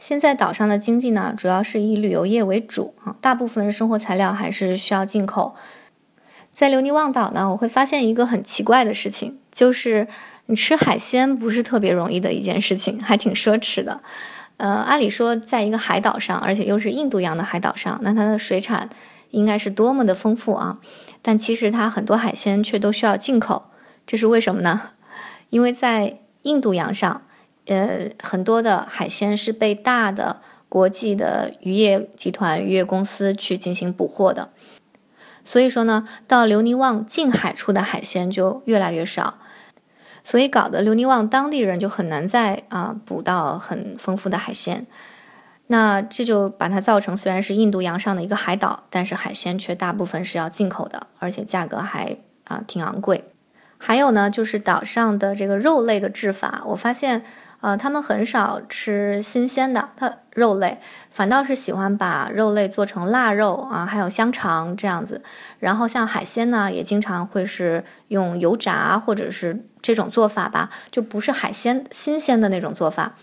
[0.00, 5.54] 现在岛上的经济呢，主要是以旅游业为主啊，大部分生活材料还是需要进口。
[6.54, 10.08] 在留尼旺岛呢，我会发现一个很奇怪的事情，就是
[10.46, 14.00] 你吃海鲜不是特别容易的一件事情，还挺奢侈的。
[14.56, 18.88] 呃，按理说，在一个海岛上，而且又是印度洋的海岛上，那它的水产
[19.30, 20.78] 应该是多么的丰富啊！
[21.20, 23.70] 但其实它很多海鲜却都需要进口，
[24.06, 24.92] 这是为什么呢？
[25.50, 27.22] 因为在印度洋上。
[27.70, 34.50] 呃，很多的海鲜是被大的国际的渔业集团、渔业公司去进行捕获的，
[35.44, 39.38] 所以说呢，到留尼旺近海处的海鲜就越来越少，
[40.24, 44.84] 所以搞得留尼旺当地人就很难再啊捕到很丰富的海鲜。
[45.68, 53.26] 那这就把它造成，虽然是印度洋上的一个海岛，但是海鲜却大部分是要进口的，而且价格还啊挺昂贵。
[53.78, 57.24] 还有呢，就是岛上的这个肉类的制法，我发现。
[57.60, 60.78] 呃，他们很少吃新鲜的，它肉类
[61.10, 65.22] 反倒是喜欢把肉类做成腊肉啊，还有香肠这样子。
[65.58, 73.14] 然后像海鲜呢，也经常会是用油炸或者是这种做法吧，就不是海鲜新鲜的那种做法。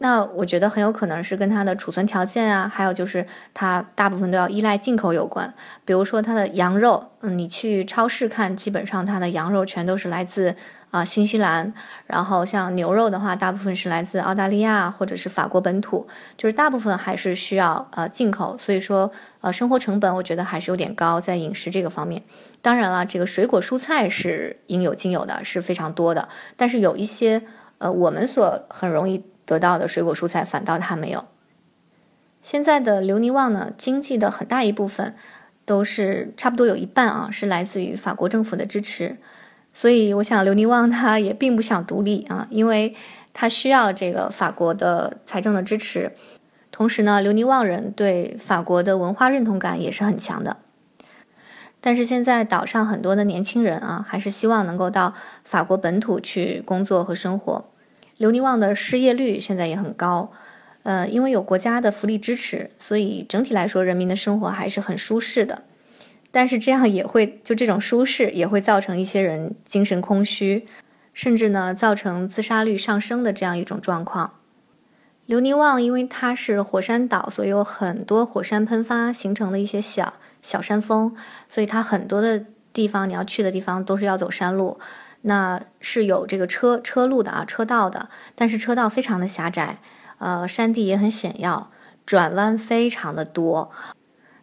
[0.00, 5.52] 那我觉得很有可能是跟它的储存条件啊，还有就是它大部分都要依赖进口有关。
[5.84, 10.54] 比如说它的羊肉，嗯，你去超市看，基本上它的羊肉全都是来自
[10.90, 11.72] 啊新西兰。
[12.06, 18.56] 然后像牛肉的话，大部分是来自澳大利亚或者是法国本土，就是大部分还是需要呃进口。
[18.58, 22.22] 所以说呃生活成本我觉得还是有点高，在饮食这个方面。
[22.60, 26.28] 当然了，这个水果蔬菜是应有尽有的，是非常多的。
[26.56, 27.42] 但是有一些
[27.78, 29.24] 呃我们所很容易。
[29.48, 31.24] 得到的水果蔬菜反倒它没有。
[32.42, 35.14] 现在的留尼旺呢，经济的很大一部分
[35.64, 39.16] 都是差不多有一半啊，是来自于法国政府的支持。
[39.80, 42.96] 所以我想留尼旺他也并不想独立啊，因为
[43.32, 46.10] 他需要这个法国的财政的支持。
[46.72, 50.56] 同时呢，留尼旺人对法国的文化认同感也是很强的。
[51.80, 55.14] 但是现在岛上很多的年轻人啊，还是希望能够到
[55.44, 57.64] 法国本土去工作和生活。
[58.16, 60.32] 留尼旺的失业率现在也很高，
[60.82, 65.62] 呃，因为有国家的福利支持，所以整体来说人民的生活还是很舒适的。
[66.30, 70.66] 但是这样也会就这种舒适也会造成一些人精神空虚，
[71.12, 74.34] 甚至呢造成自杀率上升的这样一种状况。
[75.26, 81.14] 留尼旺因为它是火山岛，所以有很多火山喷发形成的一些小小山峰，
[81.48, 84.78] 所以它很多的地方你要去的地方都是要走山路。
[85.22, 89.78] 那是有这个车车路的啊，车道的，但是车道非常的狭窄，
[90.18, 91.70] 呃，山地也很险要，
[92.06, 93.70] 转弯非常的多。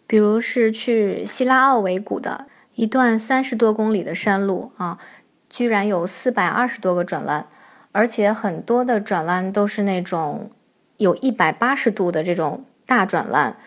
[0.07, 4.97] 比如是去希拉奥维谷的一段三十多公里的山路啊，
[5.49, 7.47] 居然有四百二十多个转弯，
[7.91, 10.51] 而且很多的转弯都是那种
[10.97, 13.57] 有一百八十度的这种大转弯。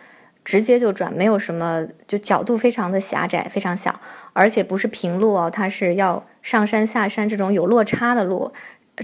[0.45, 4.01] 直接就转，没有什么，就角度非常的狭窄，非常小，
[4.33, 8.51] 而且不是平路哦，它是要上山下山这种有落差的路，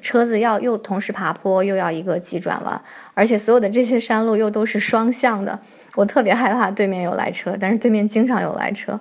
[0.00, 2.80] 车子要又同时爬坡，又要一个急转弯，
[3.14, 5.60] 而且所有的这些山路又都是双向的，
[5.94, 9.00] 我特别害怕对面有来车，但是对面经常有来车，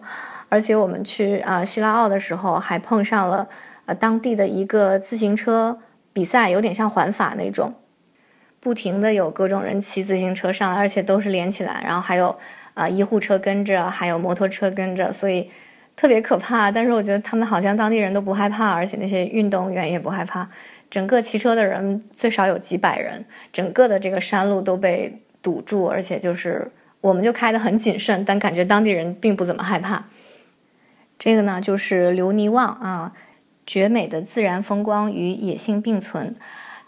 [0.49, 3.47] 而且我们去啊希拉奥的时候还碰上了
[3.85, 5.79] 呃当地的一个自行车
[6.11, 7.73] 比赛，有点像环法那种。
[8.59, 12.33] 不停的有各种人骑自行车上来，而且都是连起来，然后还有
[12.75, 15.51] 啊医护车跟着，还有摩托车跟着，所以
[15.97, 16.71] 特别可怕。
[16.71, 20.47] 但是我觉得他们好像当地人都不害怕，而且那些运动员也不害怕。
[20.93, 30.05] 整个骑车的人最少有几百人，整个的这个山路都被堵住，而且就是我们就开得很谨慎，但感觉当地人并不怎么害怕。
[31.17, 33.13] 这个呢就是留尼旺啊，
[33.65, 36.35] 绝美的自然风光与野性并存。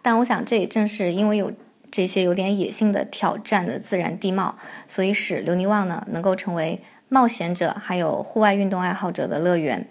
[0.03, 1.51] 但我想这也正是因为有。
[1.91, 9.87] 这些有点野性的挑战的自然地貌，所以使留尼旺呢能够成为冒险者还有户外运动爱好者的乐园。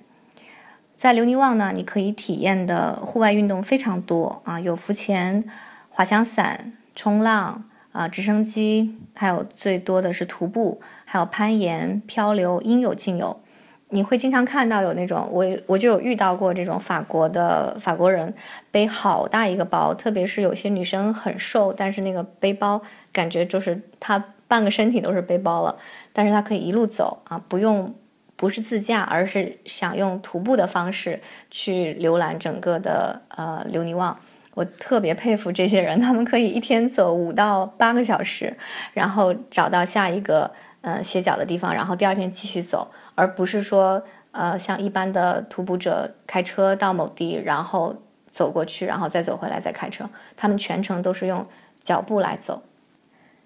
[1.04, 5.44] 在留尼旺呢，你可以体验的户外运动非常多啊，有浮潜、
[5.90, 13.38] 滑翔伞、冲浪啊、直升机，还有最多的是徒步，还有攀岩、漂流，应有尽有。
[13.90, 18.32] 你会经常看到有那种，我我就有遇到过这种法国的法国人
[18.70, 22.80] 背好大一个包，特别是有些女生很瘦，但是那个背包
[23.12, 25.76] 感觉就是她半个身体都是背包了，
[26.14, 27.94] 但是她可以一路走啊，不用
[28.44, 31.18] 不是自驾，而是想用徒步的方式
[31.50, 34.18] 去浏览整个的呃留尼旺。
[34.52, 38.54] 我特别佩服这些人，他们可以一天走五到八个小时，
[38.92, 40.50] 然后找到下一个
[40.82, 42.90] 呃歇脚的地方，然后第二天继续走。
[43.14, 47.96] 而不是说，呃，像一般的徒步者开车到某地，然后
[48.30, 50.10] 走过去，然后再走回来再开车。
[50.36, 51.46] 他们全程都是用
[51.82, 52.62] 脚步来走。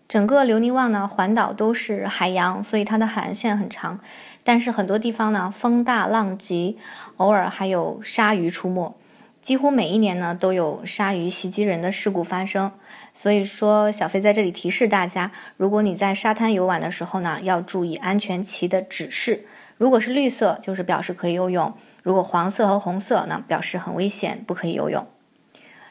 [0.09, 4.01] 整个留尼旺呢，环岛都是海洋，所以它的海岸线很长。
[4.49, 6.79] 但是很多地方呢，风大浪急，
[7.19, 8.97] 偶尔还有鲨鱼出没。
[9.43, 12.73] 几乎每一年呢，都有鲨鱼袭击人的事故发生。
[13.15, 19.45] 所以说，小飞在这里提示大家，如果你在沙滩游玩的时候呢，要注意安全旗的指示。
[19.77, 25.07] 如果是绿色，就是表示可以游泳；如果黄色和红色，那表示很危险，不可以游泳。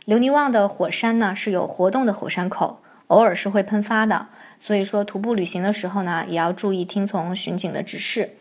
[0.05, 4.29] 留尼旺的火山呢是有活动的火山口，偶尔是会喷发的，
[4.59, 8.31] 所以说徒步旅行的时候呢，也要注意听从巡警的指示。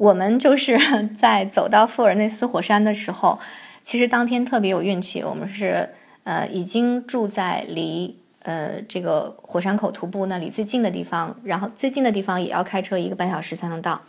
[0.00, 0.80] 我们就是
[1.20, 3.38] 在走到富尔内斯火山的时候，
[3.84, 5.90] 其实当天特别有运气，我们是
[6.24, 14.00] 呃已经住在离呃这个火山口徒步那里最近的地方，然后最近的地方也要开车一个半小时才能到。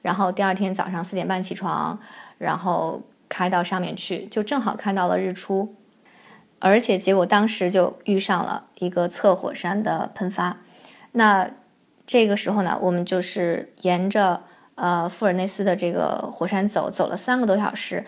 [0.00, 1.98] 然后第二天早上四点半起床，
[2.38, 5.74] 然后开到上面去，就正好看到了日出，
[6.60, 10.58] 而且结果当时就遇上了一个侧火山的喷发。
[11.10, 11.50] 那
[12.06, 14.42] 这个时候呢，我们就是沿着
[14.74, 18.04] 呃富尔内斯的这个火山走，走了三个多小时，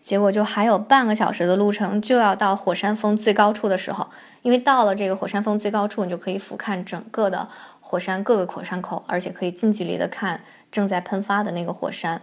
[0.00, 4.08] 结果就还有半个小时的路程就要到火山峰最高处的时候，
[4.42, 7.48] 因为到了这个火山峰最高处，你就可以俯瞰整个的
[7.80, 10.42] 火山各个火山口，而且可以近距离的看。
[10.72, 12.20] 正在喷发的那个火山，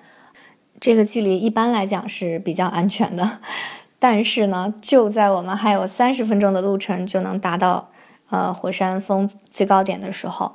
[0.80, 3.40] 这个距离一般来讲是比较安全的。
[3.98, 7.90] 但是呢，就在我们还有三十分钟的路程就能达到
[8.30, 10.54] 呃火山峰最高点的时候，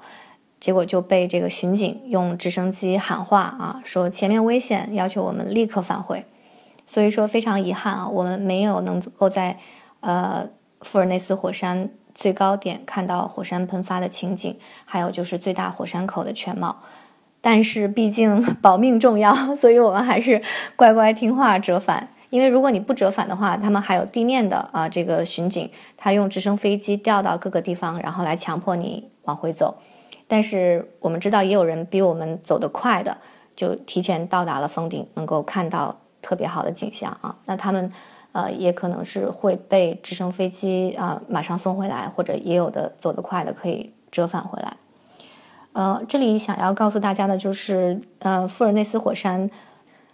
[0.60, 6.24] 结果就被这个巡警用直升机喊话啊，说前面危险，要求我们立刻返回。
[6.86, 9.58] 所以说非常遗憾啊，我们没有能够在
[10.00, 10.48] 呃
[10.80, 16.78] 富尔内斯火山最高点看到火山喷发的情景，还有就是最大火山口的全貌。
[17.40, 20.42] 但是毕竟 保命重要，所以我们还是
[20.74, 22.08] 乖乖听话折返。
[22.30, 29.78] 因为如果你不折返的话，他们还有地面的啊这个巡警，他用直升飞机调到各个地方，然后来强迫你往回走。
[30.28, 33.16] 但是我们知道，也有人比我们走得快的，
[33.56, 37.34] 就提前到达了峰顶，能够看到特别好的景象啊。
[37.46, 37.90] 那他们
[38.32, 44.76] 呃也可能是会被直升飞机啊马上送回来，或者也有的走得快的可以折返回来。
[45.72, 49.48] 呃，这里想要告诉大家的就是，呃，富尔内斯火山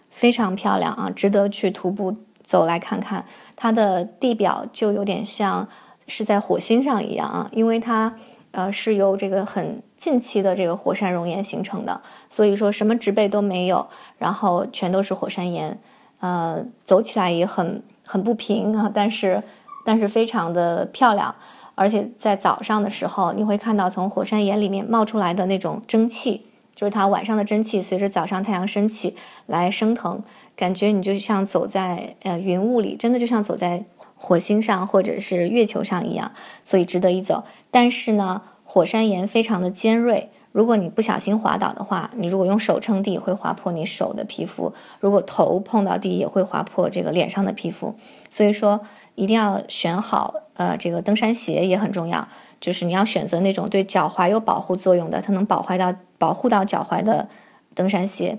[0.09, 3.25] 非常漂亮啊，值得去徒步走来看看。
[3.55, 5.67] 它的地表就有点像
[6.07, 8.15] 是在火星上一样啊，因为它
[8.55, 13.87] 呃是由这个很近期的这个火山熔岩形成的，所以说什么植被都没有，
[14.17, 15.77] 然后全都是火山岩，
[16.21, 19.43] 呃，走起来也很很不平啊，但是
[19.85, 21.35] 但是非常的漂亮。
[21.77, 29.13] 而且在早上的时候，你会看到从火山岩里面冒出来的那种蒸汽，就是它晚上的蒸汽随着早上太阳升起
[29.45, 30.23] 来升腾，
[30.55, 33.83] 感觉你就像走在呃云雾里，真的就像走在
[34.25, 36.31] 火星上或者是月球上一样，
[36.63, 37.43] 所以值得一走。
[37.69, 47.95] 但是呢，火山岩非常的尖锐，如果你不小心滑倒的话，你如果用手撑地会划破你手的皮肤，如果头碰到地也会划破这个脸上的皮肤，
[48.29, 48.81] 所以说。
[49.17, 52.27] 一定要选好，呃，这个登山鞋也很重要，
[52.59, 57.29] 就是你要选择那种对脚踝有保护作用的，它能保护到保护到脚踝的
[57.73, 58.37] 登山鞋，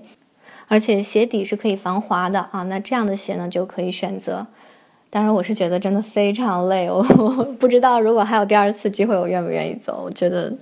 [0.67, 2.61] 而且鞋底是可以防滑的啊。
[2.61, 4.45] 那这样的鞋呢就可以选择。
[5.09, 7.01] 当然，我是觉得真的非常累， 我
[7.59, 10.03] 不知道如果还有第二次机会，我愿不愿意走？
[10.05, 10.53] 我觉得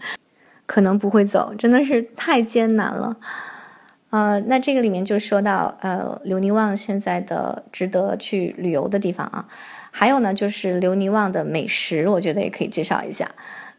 [0.66, 3.18] 可能不会走，真的是太艰难了。
[4.12, 9.48] 呃，那这个里面就说到，呃，留尼旺现在的值得去旅游的地方啊。
[9.92, 13.30] 还有呢，就是留尼旺的美食，我觉得也可以介绍一下。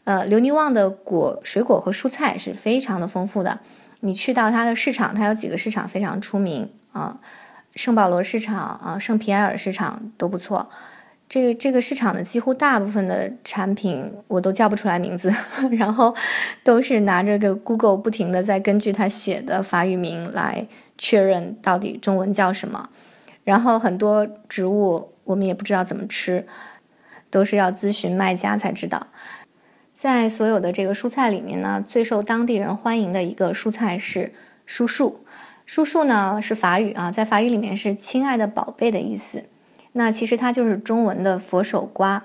[0.05, 3.61] 呃，留尼旺的果、水果和蔬菜是非常的丰富的。
[4.01, 7.19] 你去到它的市场，它有几个市场非常出名啊，
[7.77, 10.69] 圣保罗市场啊，圣皮埃尔市场都不错。
[11.29, 15.33] 这个这个市场的几乎大部分的产品我都叫不出来名字，
[15.79, 16.13] 然后
[16.65, 20.67] 都是拿着个 Google 不停的在根据它写的法语名来
[20.99, 22.89] 确认到底中文叫什么。
[23.45, 25.13] 然后很多植物。
[25.27, 26.47] 我们也不知道怎么吃，
[27.31, 29.09] 都是要咨询卖家才知道。
[29.93, 34.33] 在所有的这个蔬菜里面呢，最受当地人欢迎的一个蔬菜是
[34.67, 35.26] 树树。
[35.67, 39.45] 叔叔呢是法语啊，在法语里面是亲爱的宝贝的意思。
[39.93, 42.23] 那其实它就是中文的佛手瓜。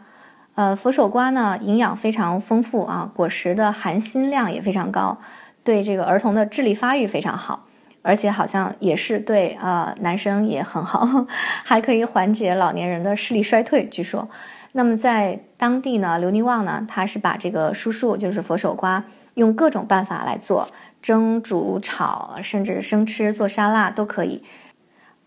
[0.53, 5.17] 呃，佛手瓜呢营养非常丰富啊，果实的含锌量也非常高，
[5.63, 7.65] 对这个儿童的智力发育非常好，
[8.03, 11.25] 而且好像也是对呃男生也很好，
[11.65, 13.87] 还可以缓解老年人的视力衰退。
[13.87, 14.29] 据说，
[14.73, 19.03] 那么在当地呢，刘尼旺呢，他是把这个叔叔就是佛手瓜。
[19.36, 20.67] 用各种办法来做，
[21.01, 24.43] 蒸、煮、炒，甚至生吃、做沙拉都可以。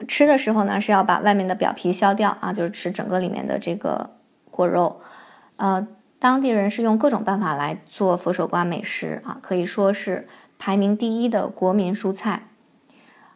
[0.09, 4.11] 吃的时候呢，是要把外面的表皮削掉啊，就是吃整个里面的这个
[4.51, 5.01] 果肉。
[5.57, 5.87] 呃，
[6.19, 10.27] 当地人是用各种办法来做佛手瓜美食啊，可以说是
[10.59, 12.49] 排名第一的国民蔬菜。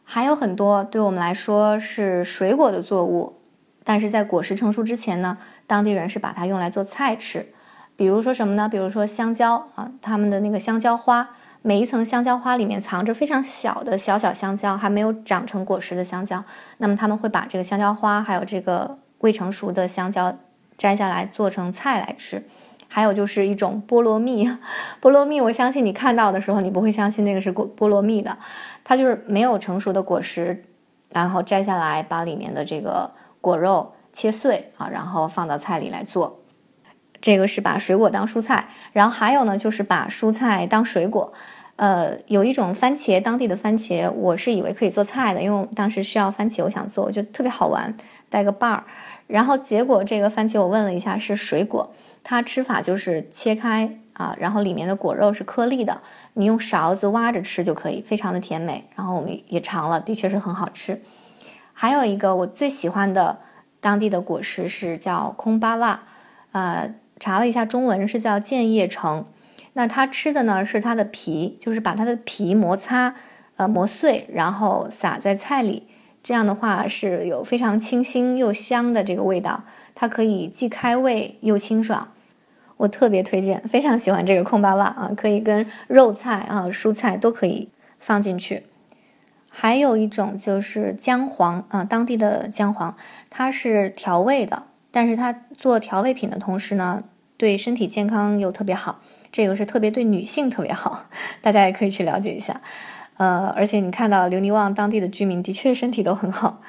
[0.05, 3.39] 还有很多对我们来说是水果的作物，
[3.85, 7.53] 但是在果实成熟之前呢，当地人是把它用来做菜吃。
[7.99, 8.69] 比如说什么呢？
[8.69, 11.31] 比如说香蕉啊，他们的那个香蕉花，
[11.63, 16.45] 每一层香蕉花里面藏着非常小的小小香蕉，还没有长成果实的香蕉。
[16.77, 20.39] 那么他们会把这个香蕉花，还有这个未成熟的香蕉
[20.77, 22.47] 摘下来做成菜来吃。
[22.87, 24.49] 还有就是一种菠萝蜜，
[25.03, 28.39] 菠萝蜜，我相信你看到的时候，你不会相信那个是菠菠萝蜜的，
[28.85, 30.65] 它就是没有成熟的果实，
[31.09, 36.39] 然后摘下来，把里面的这个果肉切碎啊，然后放到菜里来做。
[37.21, 41.33] 这个是把水果当蔬菜，然后还有呢，就是把蔬菜当水果。
[41.77, 47.95] 呃，有一种番茄，当地的番茄，我是以为可以做菜的，因为当时需要番茄，我想做，我觉得特别好玩，
[48.29, 48.83] 带个瓣儿。
[49.29, 51.93] 然后结果这个番茄我问了一下，是水果，
[52.25, 56.03] 它吃法就是切开啊，然后里面的果肉是颗粒的，
[56.33, 58.89] 你用勺子挖着吃就可以，非常的甜美。
[58.97, 61.01] 然后我们也尝了，的确是很好吃。
[61.73, 63.39] 还有一个我最喜欢的
[63.81, 66.01] 当地的果实是叫空巴瓦，
[66.51, 66.93] 呃。
[67.19, 69.25] 查了一下中文是叫建叶橙，
[69.73, 73.14] 那它吃的呢是它的皮，就是把它的皮摩擦，
[73.57, 75.87] 呃磨碎，然后撒在菜里，
[76.23, 79.64] 这样的话是有非常清新又香的这个味道，
[79.95, 82.12] 它可以既开胃又清爽，
[82.77, 88.64] 我特别推荐，非常喜欢这个空巴瓦啊，可以跟肉菜啊、蔬菜都可以放进去。
[89.51, 92.97] 还有一种就是姜黄啊，当地的姜黄，
[93.29, 94.68] 它是调味的。
[94.91, 97.05] 但是它做调味品的同时呢，
[97.36, 101.05] 对身体健康又特别好，这个是特别对女性特别好，
[101.43, 102.61] 大家也可以去了解一下。
[103.16, 106.61] 呃，而且你看到留尼旺当地的居民的确身体都很好，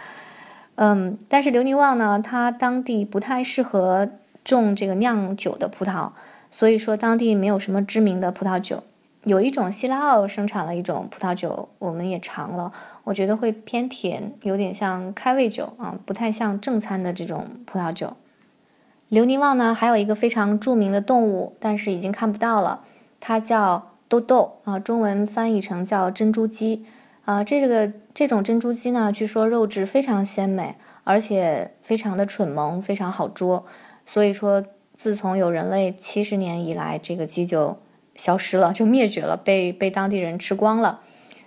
[0.75, 4.09] 嗯，但是留尼旺呢，它当地不太适合
[4.43, 6.11] 种这个酿酒的葡萄，
[6.49, 8.83] 所以说当地没有什么知名的葡萄酒。
[9.25, 12.71] 有一种希拉奥生产了一种葡萄酒，我们也尝了，
[13.03, 18.15] 我觉得会偏甜，有点像开胃酒啊，不太像正餐的这种葡萄酒。
[19.09, 22.85] 留尼旺呢，还有一个非常著名的动物，但是已经看不到了，
[23.19, 26.85] 它叫豆豆啊，中文翻译成叫珍珠鸡
[27.25, 27.43] 啊。
[27.43, 33.65] 这个这种珍珠鸡呢，据说肉质非常鲜美，而且非常的蠢萌，非常好捉。
[34.05, 34.63] 所以说，
[34.95, 37.77] 自从有人类七十年以来，这个鸡就。
[38.19, 40.99] 消失了，就灭绝了，被被当地人吃光了。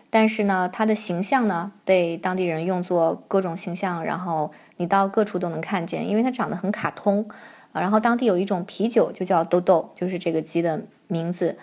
[0.08, 7.28] 但是呢，它的形象呢，被当地人用作各种形象，然后你到各处都能看见，因为它长得很卡通。
[7.74, 11.58] 然后当地有一种啤酒，就叫豆豆，就是这个鸡的名字。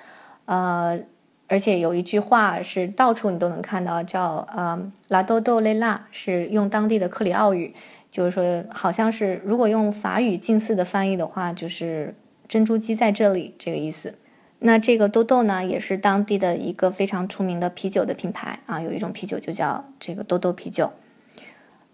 [0.45, 0.99] 呃，
[1.47, 7.73] 而且有一句话是到处你都能看到，叫呃拉豆豆雷拉，是用当地的克里奥语，
[8.11, 12.15] 就是说好像是如果用法语近似的翻译的话，就是
[12.47, 14.15] 珍珠鸡在这里这个意思。
[14.61, 20.91] 那这个豆豆呢，也是当地的一个非常出名的啤酒的品牌啊，有一种啤酒就叫这个豆豆啤酒。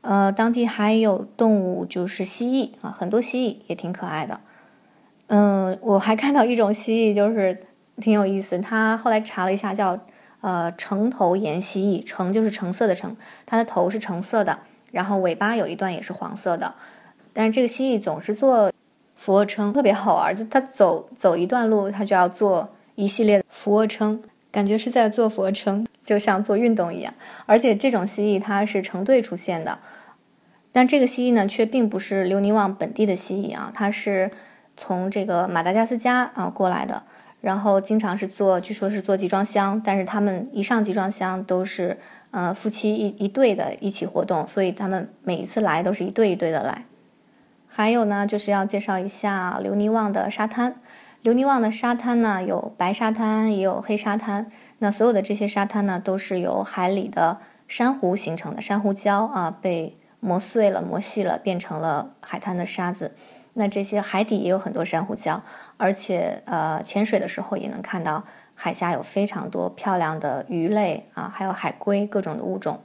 [0.01, 4.41] 呃，当地还有动物就是蜥蜴啊，很多蜥蜴也挺可爱的。
[5.27, 7.65] 嗯，我还看到一种蜥蜴就是
[7.97, 9.99] 挺有意思，它后来查了一下叫
[10.41, 14.59] 呃橙头岩蜥蜴，橙就是橙色的橙，它的头是橙色的，
[14.91, 16.73] 然后尾巴有一段也是黄色的，
[17.31, 18.71] 但是这个蜥蜴总是做。
[19.25, 24.21] 俯卧撑特别好玩，就他走走一段路，他就要做一系列俯卧撑，
[24.51, 27.11] 感觉是在做俯卧撑，就像做运动一样。
[27.47, 29.79] 而且这种蜥蜴它是成对出现的，
[30.71, 34.29] 但这个蜥蜴呢却并不是留尼旺本地的蜥蜴啊，它是
[34.77, 37.01] 从这个马达加斯加啊过来的，
[37.41, 41.97] 然后经常是做，据说是做集装箱，但是他们一上集装箱都是
[42.29, 46.85] 呃夫妻一一对的一起活动，所以他们每一次来都是一对一对的来。
[47.77, 50.75] 还有呢，就是要介绍一下留尼旺的沙滩。
[51.21, 54.49] 留尼旺的沙滩呢，有白沙滩，也有黑沙滩。
[54.77, 63.13] 那所有的这些沙滩呢，都是由海里的珊瑚形成的，珊瑚礁啊被磨碎了、磨细了，变成了海滩的沙子。
[63.55, 65.41] 那这些海底也有很多珊瑚礁，
[65.75, 68.23] 而且呃，潜水的时候也能看到
[68.53, 72.79] 海下有非常多漂亮的鱼类啊，还有海龟各种的物种。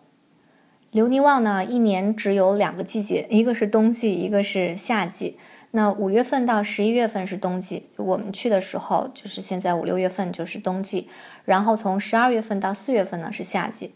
[0.93, 5.39] 留尼旺呢，一年只有两个季节，一个是冬季，一个是夏季。
[5.71, 11.09] 那五月份到十一月份是冬季，我们去的时候就是现在五六月份就是冬季，
[11.45, 13.95] 然后从十二月份到四月份呢是夏季。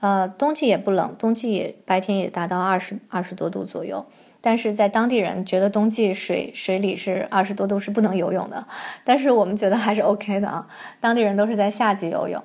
[0.00, 4.06] 呃，冬季也不冷，冬季白天也达到二十二十多度左右。
[4.40, 8.66] 但是在当地人觉得冬季水水里是二十多度是不能游泳的，
[9.04, 10.66] 但是我们觉得还是 OK 的啊。
[11.00, 12.42] 当地人都是在夏季游泳，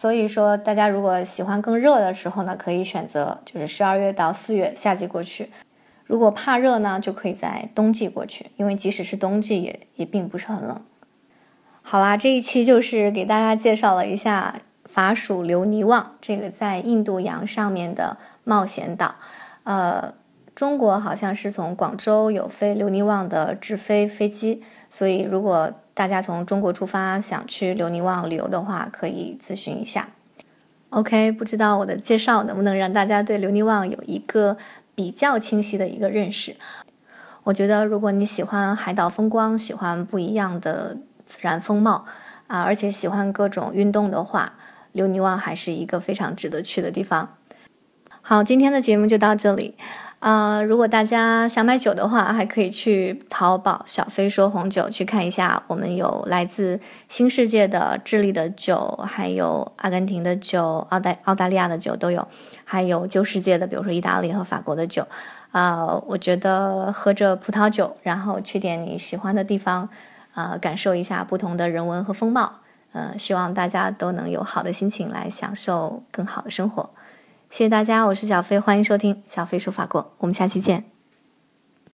[0.00, 5.50] 所以说大家如果喜欢更热的时候呢，可以选择就是十二月到四月夏季过去。
[6.06, 10.80] 如果怕热呢，就可以在冬季过去，因为即使是冬季也也并不是很冷。
[11.82, 19.16] 好啦，这一期就是给大家介绍了一下法属留尼旺这个在印度洋上面的冒险岛，
[19.64, 20.14] 呃。
[20.54, 30.10] 中国好像是从广州有飞留尼旺的直飞飞机，所以如果大家从中国出发想去留尼旺旅游的话，可以咨询一下。
[30.90, 34.56] OK，不知道我的介绍能不能让大家对留尼旺有一个
[34.94, 36.54] 比较清晰的一个认识？
[37.42, 42.06] 我觉得如果你喜欢海岛风光，喜欢不一样的自然风貌
[42.46, 44.52] 啊，而且喜欢各种运动的话，
[44.92, 47.34] 留尼旺还是一个非常值得去的地方。
[48.22, 49.74] 好，今天的节目就到这里。
[50.20, 62.26] 啊，如果大家想买酒的话，还可以去淘宝“小飞说红酒”去看一下，我们有来自新世界的智利的酒，还有阿根廷的酒、澳大澳大利亚的酒都有，
[62.64, 65.06] 还有旧世界的，比如说意大利和法国的酒。
[65.52, 69.88] 啊，我觉得喝着葡萄酒，然后去点你喜欢的地方，
[70.34, 72.54] 啊，感受一下不同的人文和风貌。
[72.92, 76.90] 嗯，希望大家都能有好的心情来享受更好的生活。
[77.50, 80.97] 谢谢大家，我是小飞，欢迎收听小飞说法国，我们下期见。